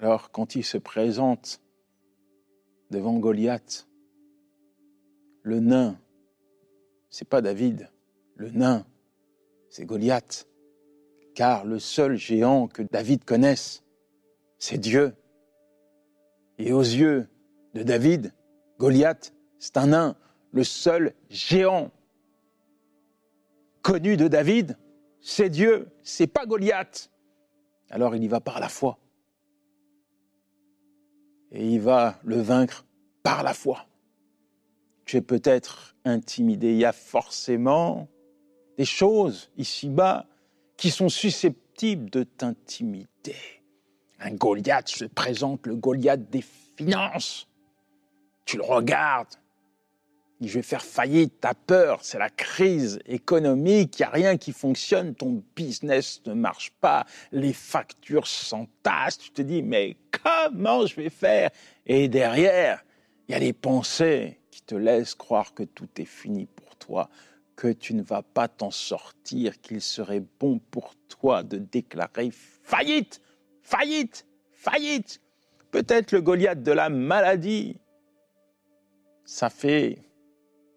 Alors 0.00 0.30
quand 0.30 0.54
il 0.54 0.64
se 0.64 0.78
présente 0.78 1.60
devant 2.90 3.18
Goliath, 3.18 3.86
le 5.42 5.60
nain 5.60 5.98
c'est 7.14 7.28
pas 7.28 7.40
David, 7.40 7.88
le 8.34 8.50
nain, 8.50 8.84
c'est 9.74 9.86
Goliath. 9.86 10.46
Car 11.34 11.64
le 11.64 11.80
seul 11.80 12.14
géant 12.14 12.68
que 12.68 12.82
David 12.82 13.24
connaisse, 13.24 13.82
c'est 14.56 14.78
Dieu. 14.78 15.16
Et 16.58 16.72
aux 16.72 16.80
yeux 16.80 17.26
de 17.74 17.82
David, 17.82 18.32
Goliath, 18.78 19.34
c'est 19.58 19.76
un 19.76 19.88
nain, 19.88 20.16
le 20.52 20.62
seul 20.62 21.12
géant 21.28 21.90
connu 23.82 24.16
de 24.16 24.28
David, 24.28 24.78
c'est 25.20 25.50
Dieu, 25.50 25.88
c'est 26.04 26.28
pas 26.28 26.46
Goliath. 26.46 27.10
Alors 27.90 28.14
il 28.14 28.22
y 28.22 28.28
va 28.28 28.38
par 28.38 28.60
la 28.60 28.68
foi. 28.68 28.96
Et 31.50 31.66
il 31.66 31.80
va 31.80 32.20
le 32.22 32.40
vaincre 32.40 32.86
par 33.24 33.42
la 33.42 33.54
foi 33.54 33.88
tu 35.04 35.16
es 35.16 35.20
peut-être 35.20 35.96
intimidé. 36.04 36.72
Il 36.72 36.78
y 36.78 36.84
a 36.84 36.92
forcément 36.92 38.08
des 38.76 38.84
choses 38.84 39.50
ici-bas 39.56 40.26
qui 40.76 40.90
sont 40.90 41.08
susceptibles 41.08 42.10
de 42.10 42.22
t'intimider. 42.24 43.36
Un 44.20 44.32
Goliath 44.32 44.88
se 44.88 45.04
présente, 45.04 45.66
le 45.66 45.76
Goliath 45.76 46.30
des 46.30 46.44
finances. 46.76 47.48
Tu 48.44 48.56
le 48.56 48.62
regardes, 48.62 49.34
je 50.40 50.54
vais 50.54 50.62
faire 50.62 50.84
faillite, 50.84 51.40
t'as 51.40 51.54
peur, 51.54 52.00
c'est 52.02 52.18
la 52.18 52.30
crise 52.30 52.98
économique, 53.06 53.98
il 53.98 54.02
n'y 54.02 54.06
a 54.06 54.10
rien 54.10 54.36
qui 54.36 54.52
fonctionne, 54.52 55.14
ton 55.14 55.42
business 55.56 56.22
ne 56.26 56.34
marche 56.34 56.72
pas, 56.80 57.06
les 57.32 57.52
factures 57.52 58.26
s'entassent, 58.26 59.18
tu 59.18 59.30
te 59.30 59.42
dis, 59.42 59.62
mais 59.62 59.96
comment 60.22 60.86
je 60.86 60.96
vais 60.96 61.10
faire? 61.10 61.50
Et 61.86 62.08
derrière, 62.08 62.84
il 63.28 63.32
y 63.32 63.34
a 63.34 63.38
les 63.38 63.52
pensées 63.52 64.40
qui 64.50 64.62
te 64.62 64.74
laisse 64.74 65.14
croire 65.14 65.54
que 65.54 65.62
tout 65.62 65.88
est 65.96 66.04
fini 66.04 66.46
pour 66.46 66.76
toi, 66.76 67.08
que 67.56 67.68
tu 67.68 67.94
ne 67.94 68.02
vas 68.02 68.22
pas 68.22 68.48
t'en 68.48 68.70
sortir, 68.70 69.60
qu'il 69.60 69.80
serait 69.80 70.22
bon 70.40 70.58
pour 70.70 70.94
toi 71.08 71.42
de 71.42 71.58
déclarer 71.58 72.30
faillite, 72.32 73.20
faillite, 73.62 74.26
faillite. 74.52 75.20
Peut-être 75.70 76.12
le 76.12 76.20
Goliath 76.20 76.62
de 76.62 76.72
la 76.72 76.88
maladie. 76.88 77.76
Ça 79.24 79.50
fait 79.50 79.98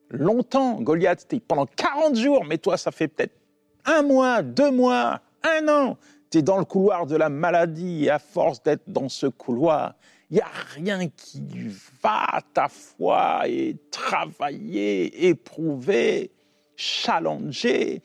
longtemps, 0.10 0.82
Goliath, 0.82 1.28
pendant 1.48 1.66
40 1.66 2.16
jours, 2.16 2.46
mais 2.46 2.58
toi, 2.58 2.78
ça 2.78 2.92
fait 2.92 3.08
peut-être 3.08 3.36
un 3.86 4.02
mois, 4.04 4.42
deux 4.42 4.72
mois, 4.72 5.22
un 5.44 5.68
an. 5.68 5.98
Tu 6.30 6.40
es 6.40 6.42
dans 6.42 6.58
le 6.58 6.66
couloir 6.66 7.06
de 7.06 7.16
la 7.16 7.30
maladie 7.30 8.06
et 8.06 8.10
à 8.10 8.20
force 8.20 8.62
d'être 8.62 8.90
dans 8.90 9.10
ce 9.10 9.28
couloir, 9.28 9.96
il 10.30 10.36
n'y 10.36 10.42
a 10.42 10.52
rien 10.76 11.08
qui 11.08 11.70
va, 12.02 12.42
ta 12.54 12.68
foi 12.68 13.44
est 13.48 13.78
travailler, 13.92 15.28
éprouver, 15.28 16.32
challenger. 16.78 18.02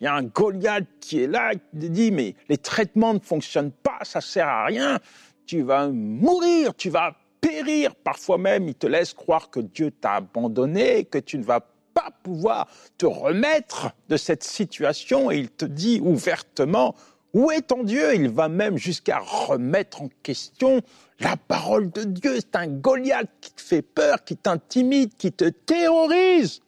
Il 0.00 0.04
y 0.04 0.06
a 0.06 0.14
un 0.14 0.24
Goliath 0.24 0.84
qui 1.00 1.22
est 1.22 1.26
là, 1.26 1.54
qui 1.54 1.80
te 1.80 1.86
dit, 1.86 2.10
mais 2.10 2.34
les 2.50 2.58
traitements 2.58 3.14
ne 3.14 3.18
fonctionnent 3.18 3.72
pas, 3.72 4.00
ça 4.02 4.20
sert 4.20 4.46
à 4.46 4.66
rien, 4.66 4.98
tu 5.46 5.62
vas 5.62 5.88
mourir, 5.88 6.74
tu 6.74 6.90
vas 6.90 7.16
périr. 7.40 7.94
Parfois 7.94 8.36
même, 8.36 8.68
il 8.68 8.74
te 8.74 8.86
laisse 8.86 9.14
croire 9.14 9.48
que 9.48 9.60
Dieu 9.60 9.90
t'a 9.90 10.16
abandonné, 10.16 11.04
que 11.04 11.18
tu 11.18 11.38
ne 11.38 11.44
vas 11.44 11.60
pas 11.94 12.10
pouvoir 12.22 12.68
te 12.98 13.06
remettre 13.06 13.92
de 14.10 14.18
cette 14.18 14.44
situation 14.44 15.30
et 15.30 15.38
il 15.38 15.48
te 15.48 15.64
dit 15.64 16.00
ouvertement, 16.02 16.94
où 17.32 17.50
est 17.50 17.62
ton 17.62 17.84
Dieu? 17.84 18.14
Il 18.14 18.28
va 18.28 18.48
même 18.48 18.76
jusqu'à 18.76 19.18
remettre 19.18 20.02
en 20.02 20.08
question 20.22 20.82
la 21.20 21.36
parole 21.36 21.90
de 21.90 22.04
Dieu. 22.04 22.36
C'est 22.36 22.56
un 22.56 22.66
Goliath 22.66 23.30
qui 23.40 23.52
te 23.52 23.60
fait 23.62 23.82
peur, 23.82 24.24
qui 24.24 24.36
t'intimide, 24.36 25.16
qui 25.16 25.32
te 25.32 25.44
terrorise. 25.44 26.60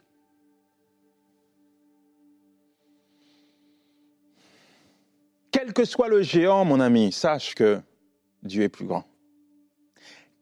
Quel 5.61 5.73
que 5.73 5.85
soit 5.85 6.07
le 6.07 6.23
géant, 6.23 6.65
mon 6.65 6.79
ami, 6.79 7.11
sache 7.11 7.57
que 7.57 7.81
Dieu 8.45 8.63
est 8.63 8.69
plus 8.69 8.85
grand. 8.85 9.03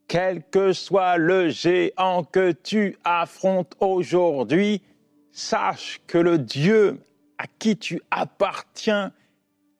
Quel 0.06 0.42
que 0.42 0.74
soit 0.74 1.16
le 1.16 1.48
géant 1.48 2.22
que 2.22 2.52
tu 2.52 2.98
affrontes 3.02 3.74
aujourd'hui, 3.80 4.82
sache 5.32 6.02
que 6.06 6.18
le 6.18 6.36
Dieu 6.36 7.00
à 7.38 7.46
qui 7.46 7.78
tu 7.78 8.02
appartiens 8.10 9.10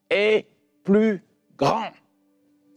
est 0.08 0.46
plus 0.84 1.22
grand. 1.58 1.90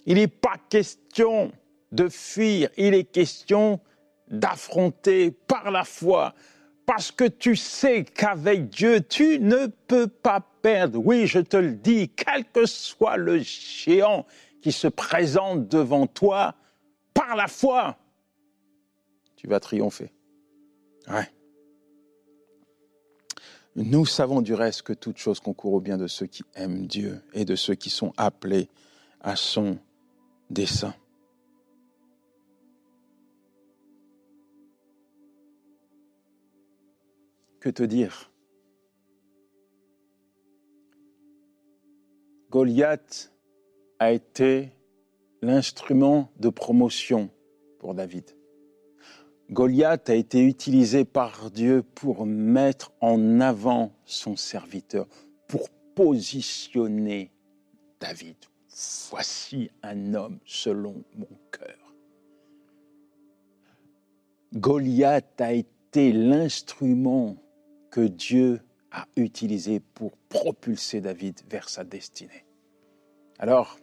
Il 0.05 0.15
n'est 0.15 0.27
pas 0.27 0.57
question 0.67 1.53
de 1.93 2.09
fuir, 2.09 2.69
il 2.75 2.93
est 2.93 3.05
question 3.05 3.79
d'affronter 4.27 5.31
par 5.31 5.71
la 5.71 5.85
foi, 5.85 6.33
parce 6.85 7.09
que 7.09 7.23
tu 7.23 7.55
sais 7.55 8.03
qu'avec 8.03 8.67
Dieu, 8.67 8.99
tu 8.99 9.39
ne 9.39 9.67
peux 9.87 10.07
pas 10.07 10.41
perdre. 10.61 10.99
Oui, 11.03 11.27
je 11.27 11.39
te 11.39 11.57
le 11.57 11.73
dis, 11.73 12.09
quel 12.09 12.45
que 12.45 12.65
soit 12.65 13.17
le 13.17 13.39
géant 13.39 14.25
qui 14.61 14.71
se 14.71 14.87
présente 14.87 15.67
devant 15.67 16.07
toi, 16.07 16.55
par 17.13 17.35
la 17.35 17.47
foi, 17.47 17.97
tu 19.35 19.47
vas 19.47 19.59
triompher. 19.59 20.11
Ouais. 21.07 21.29
Nous 23.75 24.05
savons 24.05 24.41
du 24.41 24.53
reste 24.53 24.81
que 24.81 24.93
toute 24.93 25.17
chose 25.17 25.39
concourt 25.39 25.73
au 25.73 25.79
bien 25.79 25.97
de 25.97 26.07
ceux 26.07 26.25
qui 26.25 26.43
aiment 26.55 26.85
Dieu 26.85 27.21
et 27.33 27.45
de 27.45 27.55
ceux 27.55 27.75
qui 27.75 27.89
sont 27.89 28.13
appelés 28.17 28.67
à 29.21 29.35
son 29.35 29.77
dessein. 30.49 30.93
Que 37.59 37.69
te 37.69 37.83
dire? 37.83 38.31
Goliath 42.49 43.31
a 43.99 44.11
été 44.11 44.71
l'instrument 45.43 46.31
de 46.39 46.49
promotion 46.49 47.29
pour 47.77 47.93
David. 47.93 48.25
Goliath 49.51 50.09
a 50.09 50.15
été 50.15 50.43
utilisé 50.43 51.05
par 51.05 51.51
Dieu 51.51 51.83
pour 51.83 52.25
mettre 52.25 52.91
en 53.01 53.39
avant 53.39 53.91
son 54.05 54.35
serviteur, 54.35 55.07
pour 55.47 55.69
positionner 55.95 57.31
David. 57.99 58.35
Voici 59.11 59.69
un 59.83 60.15
homme 60.15 60.39
selon 60.45 61.03
mon 61.15 61.27
cœur. 61.51 61.93
Goliath 64.53 65.39
a 65.39 65.53
été 65.53 66.11
l'instrument 66.11 67.37
que 67.91 68.01
Dieu 68.01 68.61
a 68.91 69.07
utilisé 69.15 69.79
pour 69.79 70.17
propulser 70.29 71.01
David 71.01 71.41
vers 71.49 71.69
sa 71.69 71.83
destinée. 71.83 72.45
Alors, 73.37 73.77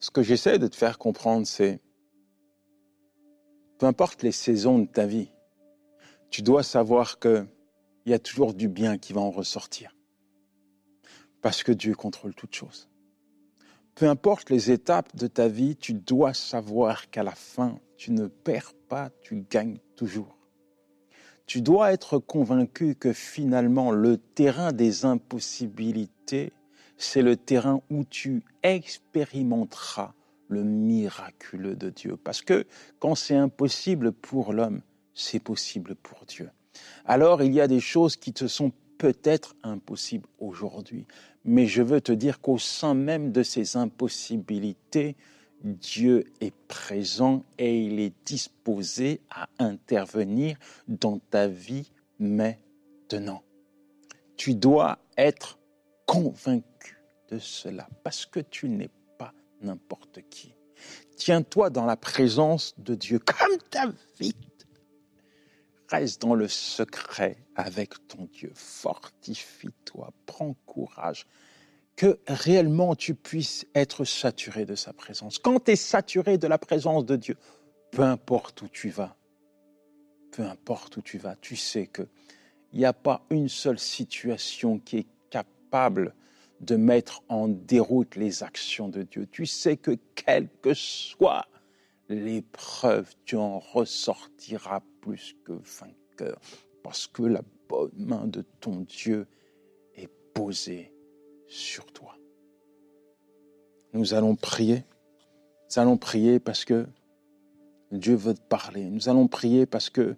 ce 0.00 0.10
que 0.10 0.22
j'essaie 0.22 0.58
de 0.58 0.66
te 0.66 0.76
faire 0.76 0.98
comprendre, 0.98 1.46
c'est, 1.46 1.80
peu 3.78 3.86
importe 3.86 4.22
les 4.22 4.32
saisons 4.32 4.80
de 4.80 4.86
ta 4.86 5.06
vie, 5.06 5.30
tu 6.28 6.42
dois 6.42 6.62
savoir 6.62 7.18
qu'il 7.20 7.46
y 8.06 8.12
a 8.12 8.18
toujours 8.18 8.54
du 8.54 8.68
bien 8.68 8.98
qui 8.98 9.12
va 9.12 9.20
en 9.20 9.30
ressortir. 9.30 9.94
Parce 11.40 11.62
que 11.62 11.72
Dieu 11.72 11.94
contrôle 11.94 12.34
toutes 12.34 12.54
choses. 12.54 12.88
Peu 13.94 14.08
importe 14.08 14.50
les 14.50 14.70
étapes 14.70 15.14
de 15.14 15.26
ta 15.26 15.48
vie, 15.48 15.76
tu 15.76 15.92
dois 15.92 16.34
savoir 16.34 17.10
qu'à 17.10 17.22
la 17.22 17.34
fin, 17.34 17.78
tu 17.96 18.10
ne 18.10 18.26
perds 18.26 18.72
pas, 18.88 19.10
tu 19.22 19.44
gagnes 19.48 19.78
toujours. 19.94 20.41
Tu 21.52 21.60
dois 21.60 21.92
être 21.92 22.16
convaincu 22.16 22.94
que 22.94 23.12
finalement, 23.12 23.90
le 23.90 24.16
terrain 24.16 24.72
des 24.72 25.04
impossibilités 25.04 26.54
c'est 26.96 27.20
le 27.20 27.36
terrain 27.36 27.82
où 27.90 28.04
tu 28.04 28.42
expérimenteras 28.62 30.14
le 30.48 30.62
miraculeux 30.62 31.76
de 31.76 31.90
Dieu. 31.90 32.16
Parce 32.16 32.40
que 32.40 32.64
quand 33.00 33.14
c'est 33.14 33.36
impossible 33.36 34.12
pour 34.12 34.54
l'homme, 34.54 34.80
c'est 35.12 35.40
possible 35.40 35.94
pour 35.94 36.24
Dieu. 36.24 36.48
Alors 37.04 37.42
il 37.42 37.52
y 37.52 37.60
a 37.60 37.68
des 37.68 37.80
choses 37.80 38.16
qui 38.16 38.32
te 38.32 38.46
sont 38.46 38.72
peut-être 38.96 39.54
impossibles 39.62 40.30
aujourd'hui, 40.38 41.04
mais 41.44 41.66
je 41.66 41.82
veux 41.82 42.00
te 42.00 42.12
dire 42.12 42.40
qu'au 42.40 42.56
sein 42.56 42.94
même 42.94 43.30
de 43.30 43.42
ces 43.42 43.76
impossibilités, 43.76 45.16
Dieu 45.62 46.24
est 46.40 46.54
présent 46.68 47.44
et 47.58 47.84
il 47.84 48.00
est 48.00 48.14
disposé 48.24 49.20
à 49.30 49.48
intervenir 49.58 50.58
dans 50.88 51.18
ta 51.18 51.46
vie 51.46 51.90
maintenant. 52.18 53.42
Tu 54.36 54.54
dois 54.54 54.98
être 55.16 55.58
convaincu 56.06 56.98
de 57.28 57.38
cela, 57.38 57.88
parce 58.02 58.26
que 58.26 58.40
tu 58.40 58.68
n'es 58.68 58.90
pas 59.18 59.32
n'importe 59.60 60.20
qui. 60.28 60.54
Tiens-toi 61.16 61.70
dans 61.70 61.86
la 61.86 61.96
présence 61.96 62.74
de 62.78 62.94
Dieu 62.94 63.18
comme 63.20 63.56
David. 63.70 64.34
Reste 65.88 66.22
dans 66.22 66.34
le 66.34 66.48
secret 66.48 67.36
avec 67.54 68.06
ton 68.08 68.28
Dieu. 68.32 68.50
Fortifie-toi, 68.54 70.12
prends 70.26 70.54
courage, 70.66 71.26
que 71.96 72.18
réellement 72.26 72.94
tu 72.94 73.14
puisses 73.14 73.66
être 73.74 74.04
saturé 74.04 74.64
de 74.64 74.74
sa 74.74 74.92
présence. 74.92 75.38
Quand 75.38 75.64
tu 75.64 75.72
es 75.72 75.76
saturé 75.76 76.38
de 76.38 76.46
la 76.46 76.58
présence 76.58 77.04
de 77.04 77.16
Dieu, 77.16 77.36
peu 77.90 78.02
importe 78.02 78.62
où 78.62 78.68
tu 78.68 78.88
vas, 78.88 79.16
peu 80.32 80.42
importe 80.42 80.96
où 80.96 81.02
tu 81.02 81.18
vas, 81.18 81.36
tu 81.36 81.56
sais 81.56 81.86
que 81.86 82.02
il 82.72 82.78
n'y 82.78 82.86
a 82.86 82.94
pas 82.94 83.22
une 83.28 83.50
seule 83.50 83.78
situation 83.78 84.78
qui 84.78 84.98
est 84.98 85.06
capable 85.28 86.14
de 86.60 86.76
mettre 86.76 87.22
en 87.28 87.48
déroute 87.48 88.16
les 88.16 88.42
actions 88.42 88.88
de 88.88 89.02
Dieu. 89.02 89.26
Tu 89.30 89.44
sais 89.44 89.76
que 89.76 89.98
quelle 90.14 90.48
que 90.62 90.72
soit 90.72 91.46
l'épreuve, 92.08 93.12
tu 93.24 93.36
en 93.36 93.58
ressortiras 93.58 94.80
plus 95.00 95.34
que 95.44 95.52
vainqueur, 95.52 96.40
parce 96.82 97.06
que 97.06 97.22
la 97.22 97.42
bonne 97.68 97.92
main 97.96 98.26
de 98.26 98.42
ton 98.60 98.80
Dieu 98.80 99.26
est 99.96 100.10
posée 100.32 100.91
sur 101.52 101.84
toi. 101.92 102.16
Nous 103.92 104.14
allons 104.14 104.36
prier. 104.36 104.84
Nous 105.68 105.82
allons 105.82 105.98
prier 105.98 106.40
parce 106.40 106.64
que 106.64 106.86
Dieu 107.90 108.14
veut 108.14 108.34
parler. 108.48 108.84
Nous 108.84 109.10
allons 109.10 109.28
prier 109.28 109.66
parce 109.66 109.90
que 109.90 110.16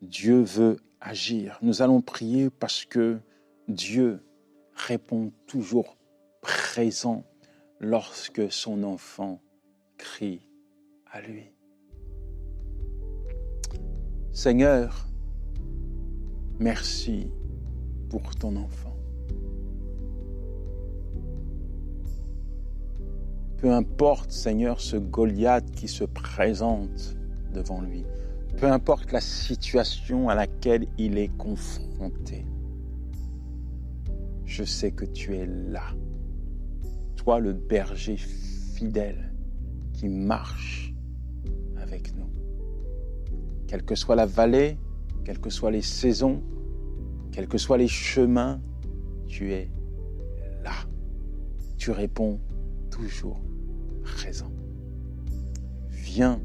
Dieu 0.00 0.40
veut 0.40 0.78
agir. 1.00 1.58
Nous 1.60 1.82
allons 1.82 2.00
prier 2.00 2.48
parce 2.48 2.86
que 2.86 3.18
Dieu 3.68 4.22
répond 4.74 5.32
toujours 5.46 5.98
présent 6.40 7.24
lorsque 7.78 8.50
son 8.50 8.82
enfant 8.82 9.40
crie 9.98 10.40
à 11.12 11.20
lui. 11.20 11.52
Seigneur, 14.32 15.06
merci 16.58 17.30
pour 18.08 18.34
ton 18.36 18.56
enfant. 18.56 18.89
Peu 23.60 23.70
importe, 23.70 24.32
Seigneur, 24.32 24.80
ce 24.80 24.96
Goliath 24.96 25.70
qui 25.72 25.86
se 25.86 26.04
présente 26.04 27.14
devant 27.52 27.82
lui, 27.82 28.06
peu 28.56 28.66
importe 28.66 29.12
la 29.12 29.20
situation 29.20 30.30
à 30.30 30.34
laquelle 30.34 30.86
il 30.96 31.18
est 31.18 31.36
confronté, 31.36 32.46
je 34.46 34.64
sais 34.64 34.92
que 34.92 35.04
tu 35.04 35.36
es 35.36 35.44
là. 35.44 35.82
Toi, 37.16 37.38
le 37.38 37.52
berger 37.52 38.16
fidèle 38.16 39.30
qui 39.92 40.08
marche 40.08 40.94
avec 41.82 42.16
nous. 42.16 42.30
Quelle 43.66 43.84
que 43.84 43.94
soit 43.94 44.16
la 44.16 44.24
vallée, 44.24 44.78
quelles 45.22 45.38
que 45.38 45.50
soient 45.50 45.70
les 45.70 45.82
saisons, 45.82 46.42
quels 47.30 47.46
que 47.46 47.58
soient 47.58 47.76
les 47.76 47.88
chemins, 47.88 48.58
tu 49.26 49.52
es 49.52 49.68
là. 50.64 50.72
Tu 51.76 51.90
réponds 51.90 52.40
toujours 52.90 53.40
présent. 54.02 54.50
Viens, 55.88 56.40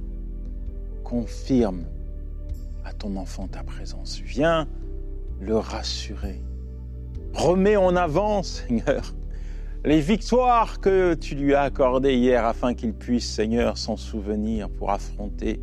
confirme 1.04 1.86
à 2.84 2.94
ton 2.94 3.16
enfant 3.16 3.48
ta 3.48 3.64
présence. 3.64 4.20
Viens 4.20 4.68
le 5.40 5.58
rassurer 5.58 6.42
Remets 7.36 7.76
en 7.76 7.98
avant, 7.98 8.44
Seigneur, 8.44 9.14
les 9.84 10.00
victoires 10.00 10.80
que 10.80 11.16
tu 11.16 11.36
lui 11.36 11.54
as 11.54 11.64
accordées 11.64 12.16
hier 12.16 12.46
afin 12.46 12.74
qu'il 12.74 12.94
puisse, 12.94 13.30
Seigneur, 13.30 13.78
s'en 13.78 13.98
souvenir 13.98 14.70
pour 14.70 14.92
affronter 14.92 15.60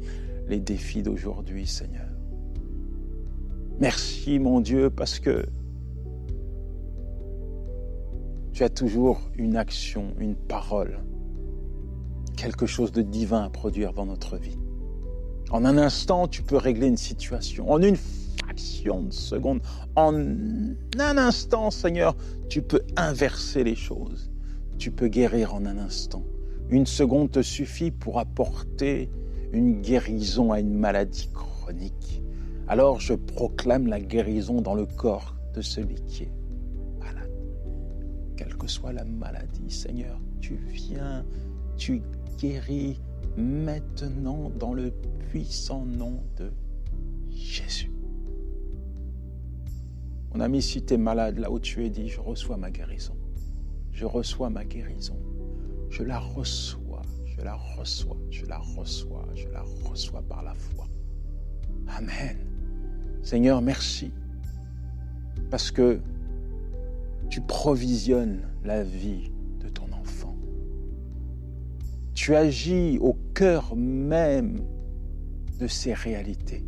les 0.49 0.61
défis 0.61 1.03
d'aujourd'hui, 1.03 1.67
Seigneur. 1.67 2.07
Merci, 3.81 4.39
mon 4.39 4.61
Dieu, 4.61 4.91
parce 4.91 5.19
que 5.19 5.47
tu 8.53 8.65
as 8.65 8.69
toujours 8.69 9.31
une 9.37 9.57
action, 9.57 10.15
une 10.19 10.37
parole, 10.37 10.99
quelque 12.37 12.67
chose 12.67 12.93
de 12.93 13.03
divin 13.03 13.45
à 13.45 13.51
produire 13.51 13.93
dans 13.93 14.07
notre 14.07 14.37
vie. 14.37 14.59
En 15.51 15.65
un 15.65 15.79
instant, 15.79 16.29
tu 16.29 16.43
peux 16.43 16.57
régler 16.57 16.87
une 16.87 16.97
situation. 16.97 17.71
En 17.71 17.81
une 17.81 17.97
fraction 17.97 19.03
de 19.03 19.13
seconde, 19.13 19.61
en 19.97 20.15
un 20.15 21.19
instant, 21.19 21.71
Seigneur, 21.71 22.15
tu 22.49 22.63
peux 22.63 22.83
inverser 22.97 23.65
les 23.65 23.75
choses. 23.75 24.31
Tu 24.79 24.91
peux 24.91 25.09
guérir 25.09 25.55
en 25.55 25.65
un 25.65 25.79
instant. 25.79 26.25
Une 26.69 26.87
seconde 26.87 27.31
te 27.31 27.43
suffit 27.43 27.91
pour 27.91 28.19
apporter 28.19 29.11
une 29.53 29.81
guérison 29.81 30.53
à 30.53 30.61
une 30.61 30.75
maladie 30.75 31.29
chronique. 31.33 32.23
Alors 32.69 33.01
je 33.01 33.15
proclame 33.15 33.87
la 33.87 34.01
guérison 34.01 34.61
dans 34.61 34.75
le 34.75 34.87
corps 34.87 35.35
de 35.55 35.61
celui 35.61 35.97
qui 36.07 36.25
est 36.25 36.42
que 38.63 38.69
soit 38.69 38.93
la 38.93 39.05
maladie, 39.05 39.71
Seigneur, 39.71 40.21
tu 40.41 40.55
viens, 40.55 41.27
tu 41.77 42.01
guéris 42.39 43.01
maintenant 43.37 44.51
dans 44.51 44.73
le 44.73 44.93
puissant 45.31 45.85
nom 45.85 46.23
de 46.37 46.53
Jésus. 47.29 47.91
Mon 50.33 50.41
ami, 50.41 50.63
si 50.63 50.85
tu 50.85 50.95
es 50.95 50.97
malade 50.97 51.41
là 51.41 51.51
où 51.51 51.59
tu 51.59 51.85
es, 51.85 51.91
dit, 51.91 52.09
je 52.09 52.21
reçois 52.21 52.57
ma 52.57 52.71
guérison. 52.71 53.17
Je 53.91 54.05
reçois 54.05 54.49
ma 54.49 54.65
guérison. 54.65 55.19
Je 55.91 56.05
la 56.05 56.21
reçois, 56.21 57.03
je 57.27 57.43
la 57.43 57.57
reçois, 57.57 58.17
je 58.31 58.47
la 58.47 58.59
reçois, 58.59 59.27
je 59.35 59.49
la 59.49 59.65
reçois 59.85 60.23
par 60.23 60.45
la 60.45 60.55
foi. 60.55 60.87
Amen. 61.89 62.39
Seigneur, 63.23 63.61
merci. 63.61 64.13
Parce 65.51 65.73
que 65.73 66.01
tu 67.33 67.41
provisionnes 67.41 68.43
la 68.63 68.83
vie 68.85 69.33
de 69.59 69.71
ton 69.71 69.87
enfant. 69.99 70.37
Tu 72.13 72.35
agis 72.35 72.99
au 73.01 73.17
cœur 73.33 73.75
même 73.75 74.61
de 75.59 75.67
ces 75.67 75.95
réalités. 75.95 76.63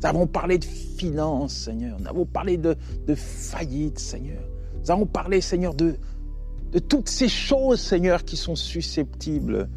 Nous 0.00 0.06
avons 0.08 0.26
parlé 0.26 0.58
de 0.58 0.64
finances, 0.64 1.54
Seigneur. 1.54 2.00
Nous 2.00 2.08
avons 2.08 2.26
parlé 2.26 2.56
de, 2.56 2.74
faillite, 3.14 4.00
Seigneur. 4.00 4.42
Nous 4.82 4.90
avons 4.90 5.06
parlé, 5.06 5.40
Seigneur, 5.40 5.74
de, 5.74 5.94
de 6.72 6.78
toutes 6.80 7.08
ces 7.08 7.28
choses, 7.28 7.80
Seigneur, 7.80 8.24
qui 8.24 8.36
sont 8.36 8.56
susceptibles 8.56 9.68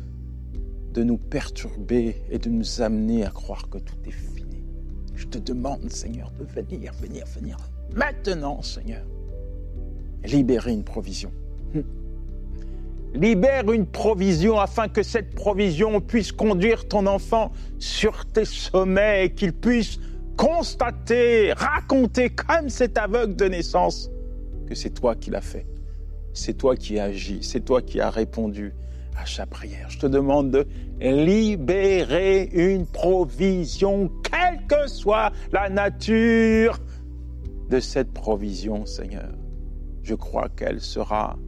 de 0.95 1.03
nous 1.03 1.17
perturber 1.17 2.23
et 2.31 2.39
de 2.39 2.49
nous 2.49 2.81
amener 2.81 3.23
à 3.23 3.29
croire 3.29 3.69
que 3.69 3.77
tout 3.77 3.97
est 4.07 4.11
fini. 4.11 4.63
Je 5.13 5.27
te 5.27 5.37
demande, 5.37 5.91
Seigneur, 5.91 6.31
de 6.39 6.45
venir, 6.45 6.91
venir, 6.93 7.23
venir. 7.27 7.57
Maintenant, 7.93 8.63
Seigneur. 8.63 9.05
Libérer 10.25 10.71
une 10.71 10.83
provision. 10.83 11.31
Hum. 11.75 11.83
Libère 13.13 13.71
une 13.71 13.85
provision 13.85 14.59
afin 14.59 14.87
que 14.87 15.03
cette 15.03 15.35
provision 15.35 16.01
puisse 16.01 16.31
conduire 16.31 16.87
ton 16.87 17.05
enfant 17.05 17.51
sur 17.77 18.25
tes 18.25 18.45
sommets 18.45 19.25
et 19.25 19.29
qu'il 19.29 19.53
puisse 19.53 19.99
constater, 20.37 21.53
raconter 21.53 22.29
comme 22.29 22.69
cet 22.69 22.97
aveugle 22.97 23.35
de 23.35 23.45
naissance 23.45 24.09
que 24.67 24.75
c'est 24.75 24.89
toi 24.89 25.15
qui 25.15 25.29
l'as 25.29 25.41
fait. 25.41 25.65
C'est 26.33 26.57
toi 26.57 26.75
qui 26.75 26.99
as 26.99 27.05
agi, 27.05 27.39
c'est 27.43 27.63
toi 27.63 27.81
qui 27.81 27.99
as 27.99 28.09
répondu 28.09 28.73
à 29.15 29.25
chaque 29.25 29.49
prière. 29.49 29.89
Je 29.89 29.99
te 29.99 30.07
demande 30.07 30.49
de 30.49 30.65
libérer 30.99 32.49
une 32.51 32.87
provision, 32.87 34.09
quelle 34.23 34.65
que 34.67 34.87
soit 34.87 35.31
la 35.51 35.69
nature 35.69 36.79
de 37.69 37.79
cette 37.79 38.11
provision, 38.11 38.85
Seigneur. 38.85 39.29
Je 40.03 40.15
crois 40.15 40.49
qu'elle 40.49 40.81
sera 40.81 41.39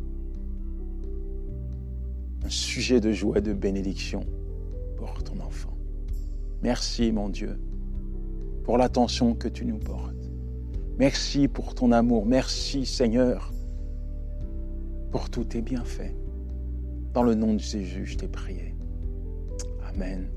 un 2.43 2.49
sujet 2.49 3.01
de 3.01 3.11
joie 3.11 3.39
et 3.39 3.41
de 3.41 3.53
bénédiction 3.53 4.25
pour 4.97 5.23
ton 5.23 5.39
enfant. 5.41 5.77
Merci, 6.61 7.11
mon 7.11 7.29
Dieu, 7.29 7.59
pour 8.63 8.77
l'attention 8.77 9.35
que 9.35 9.47
tu 9.47 9.65
nous 9.65 9.77
portes. 9.77 10.15
Merci 10.97 11.47
pour 11.47 11.75
ton 11.75 11.91
amour. 11.91 12.25
Merci, 12.25 12.85
Seigneur, 12.85 13.51
pour 15.11 15.29
tous 15.29 15.43
tes 15.43 15.61
bienfaits. 15.61 16.15
Dans 17.13 17.23
le 17.23 17.35
nom 17.35 17.53
de 17.53 17.59
Jésus, 17.59 18.05
je 18.05 18.17
t'ai 18.17 18.27
prié. 18.27 18.73
Amen, 19.93 20.29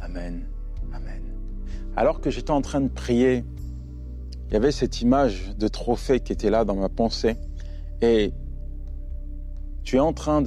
Amen, 0.00 0.44
Amen. 0.92 1.22
Alors 1.96 2.20
que 2.20 2.30
j'étais 2.30 2.50
en 2.50 2.60
train 2.60 2.80
de 2.80 2.88
prier, 2.88 3.44
il 4.48 4.54
y 4.54 4.56
avait 4.56 4.72
cette 4.72 5.00
image 5.00 5.56
de 5.56 5.68
trophée 5.68 6.20
qui 6.20 6.32
était 6.32 6.50
là 6.50 6.64
dans 6.64 6.76
ma 6.76 6.88
pensée. 6.88 7.36
Et 8.02 8.32
tu 9.82 9.96
es 9.96 10.00
en 10.00 10.12
train 10.12 10.42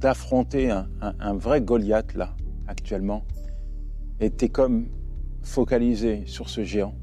d'affronter 0.00 0.70
un, 0.70 1.34
vrai 1.34 1.60
Goliath 1.60 2.14
là, 2.14 2.34
actuellement, 2.66 3.24
et 4.20 4.30
tu 4.30 4.46
es 4.46 4.48
comme 4.48 4.88
focalisé 5.42 6.24
sur 6.26 6.48
ce 6.48 6.64
géant. 6.64 6.94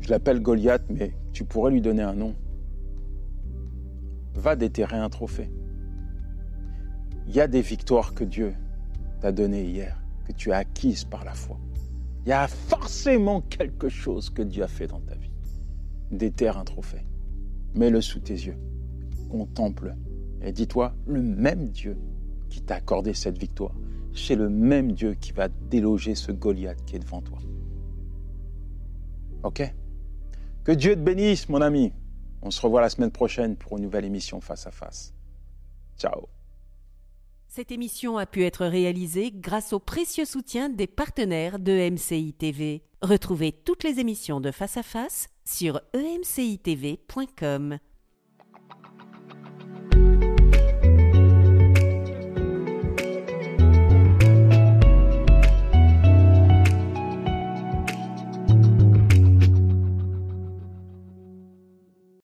Je 0.00 0.10
l'appelle 0.10 0.40
Goliath, 0.40 0.84
mais 0.88 1.12
tu 1.32 1.44
pourrais 1.44 1.70
lui 1.70 1.80
donner 1.80 2.02
un 2.02 2.14
nom. 2.14 2.34
Va 4.34 4.56
déterrer 4.56 4.96
un 4.96 5.10
trophée. 5.10 5.50
Il 7.26 7.34
y 7.34 7.40
a 7.40 7.46
des 7.46 7.60
victoires 7.60 8.14
que 8.14 8.24
Dieu 8.24 8.54
t'a 9.20 9.32
données 9.32 9.64
hier, 9.64 10.00
que 10.26 10.32
tu 10.32 10.52
as 10.52 10.58
acquises 10.58 11.04
par 11.04 11.24
la 11.24 11.34
foi. 11.34 11.58
Il 12.24 12.30
y 12.30 12.32
a 12.32 12.48
forcément 12.48 13.40
quelque 13.40 13.88
chose 13.88 14.30
que 14.30 14.42
Dieu 14.42 14.62
a 14.62 14.68
fait 14.68 14.86
dans 14.86 15.00
ta 15.00 15.14
vie. 15.14 15.32
Déterre 16.10 16.58
un 16.58 16.64
trophée. 16.64 17.06
Mets-le 17.74 18.00
sous 18.00 18.20
tes 18.20 18.34
yeux 18.34 18.58
contemple 19.28 19.94
et 20.42 20.52
dis-toi, 20.52 20.94
le 21.06 21.22
même 21.22 21.68
Dieu 21.68 21.98
qui 22.48 22.62
t'a 22.62 22.76
accordé 22.76 23.14
cette 23.14 23.38
victoire, 23.38 23.74
c'est 24.14 24.36
le 24.36 24.48
même 24.48 24.92
Dieu 24.92 25.14
qui 25.14 25.32
va 25.32 25.48
déloger 25.48 26.14
ce 26.14 26.32
Goliath 26.32 26.84
qui 26.86 26.96
est 26.96 27.00
devant 27.00 27.22
toi. 27.22 27.38
Ok? 29.42 29.62
Que 30.64 30.72
Dieu 30.72 30.94
te 30.94 31.00
bénisse, 31.00 31.48
mon 31.48 31.60
ami. 31.60 31.92
On 32.42 32.50
se 32.50 32.60
revoit 32.60 32.80
la 32.80 32.88
semaine 32.88 33.10
prochaine 33.10 33.56
pour 33.56 33.76
une 33.76 33.84
nouvelle 33.84 34.04
émission 34.04 34.40
face 34.40 34.66
à 34.66 34.70
face. 34.70 35.12
Ciao. 35.96 36.28
Cette 37.48 37.72
émission 37.72 38.18
a 38.18 38.26
pu 38.26 38.44
être 38.44 38.66
réalisée 38.66 39.32
grâce 39.34 39.72
au 39.72 39.78
précieux 39.78 40.26
soutien 40.26 40.68
des 40.68 40.86
partenaires 40.86 41.58
de 41.58 41.90
MCI 41.90 42.34
TV. 42.34 42.84
Retrouvez 43.00 43.52
toutes 43.52 43.84
les 43.84 44.00
émissions 44.00 44.38
de 44.40 44.50
Face 44.50 44.76
à 44.76 44.82
Face 44.82 45.28
sur 45.46 45.80
emcitv.com. 45.94 47.78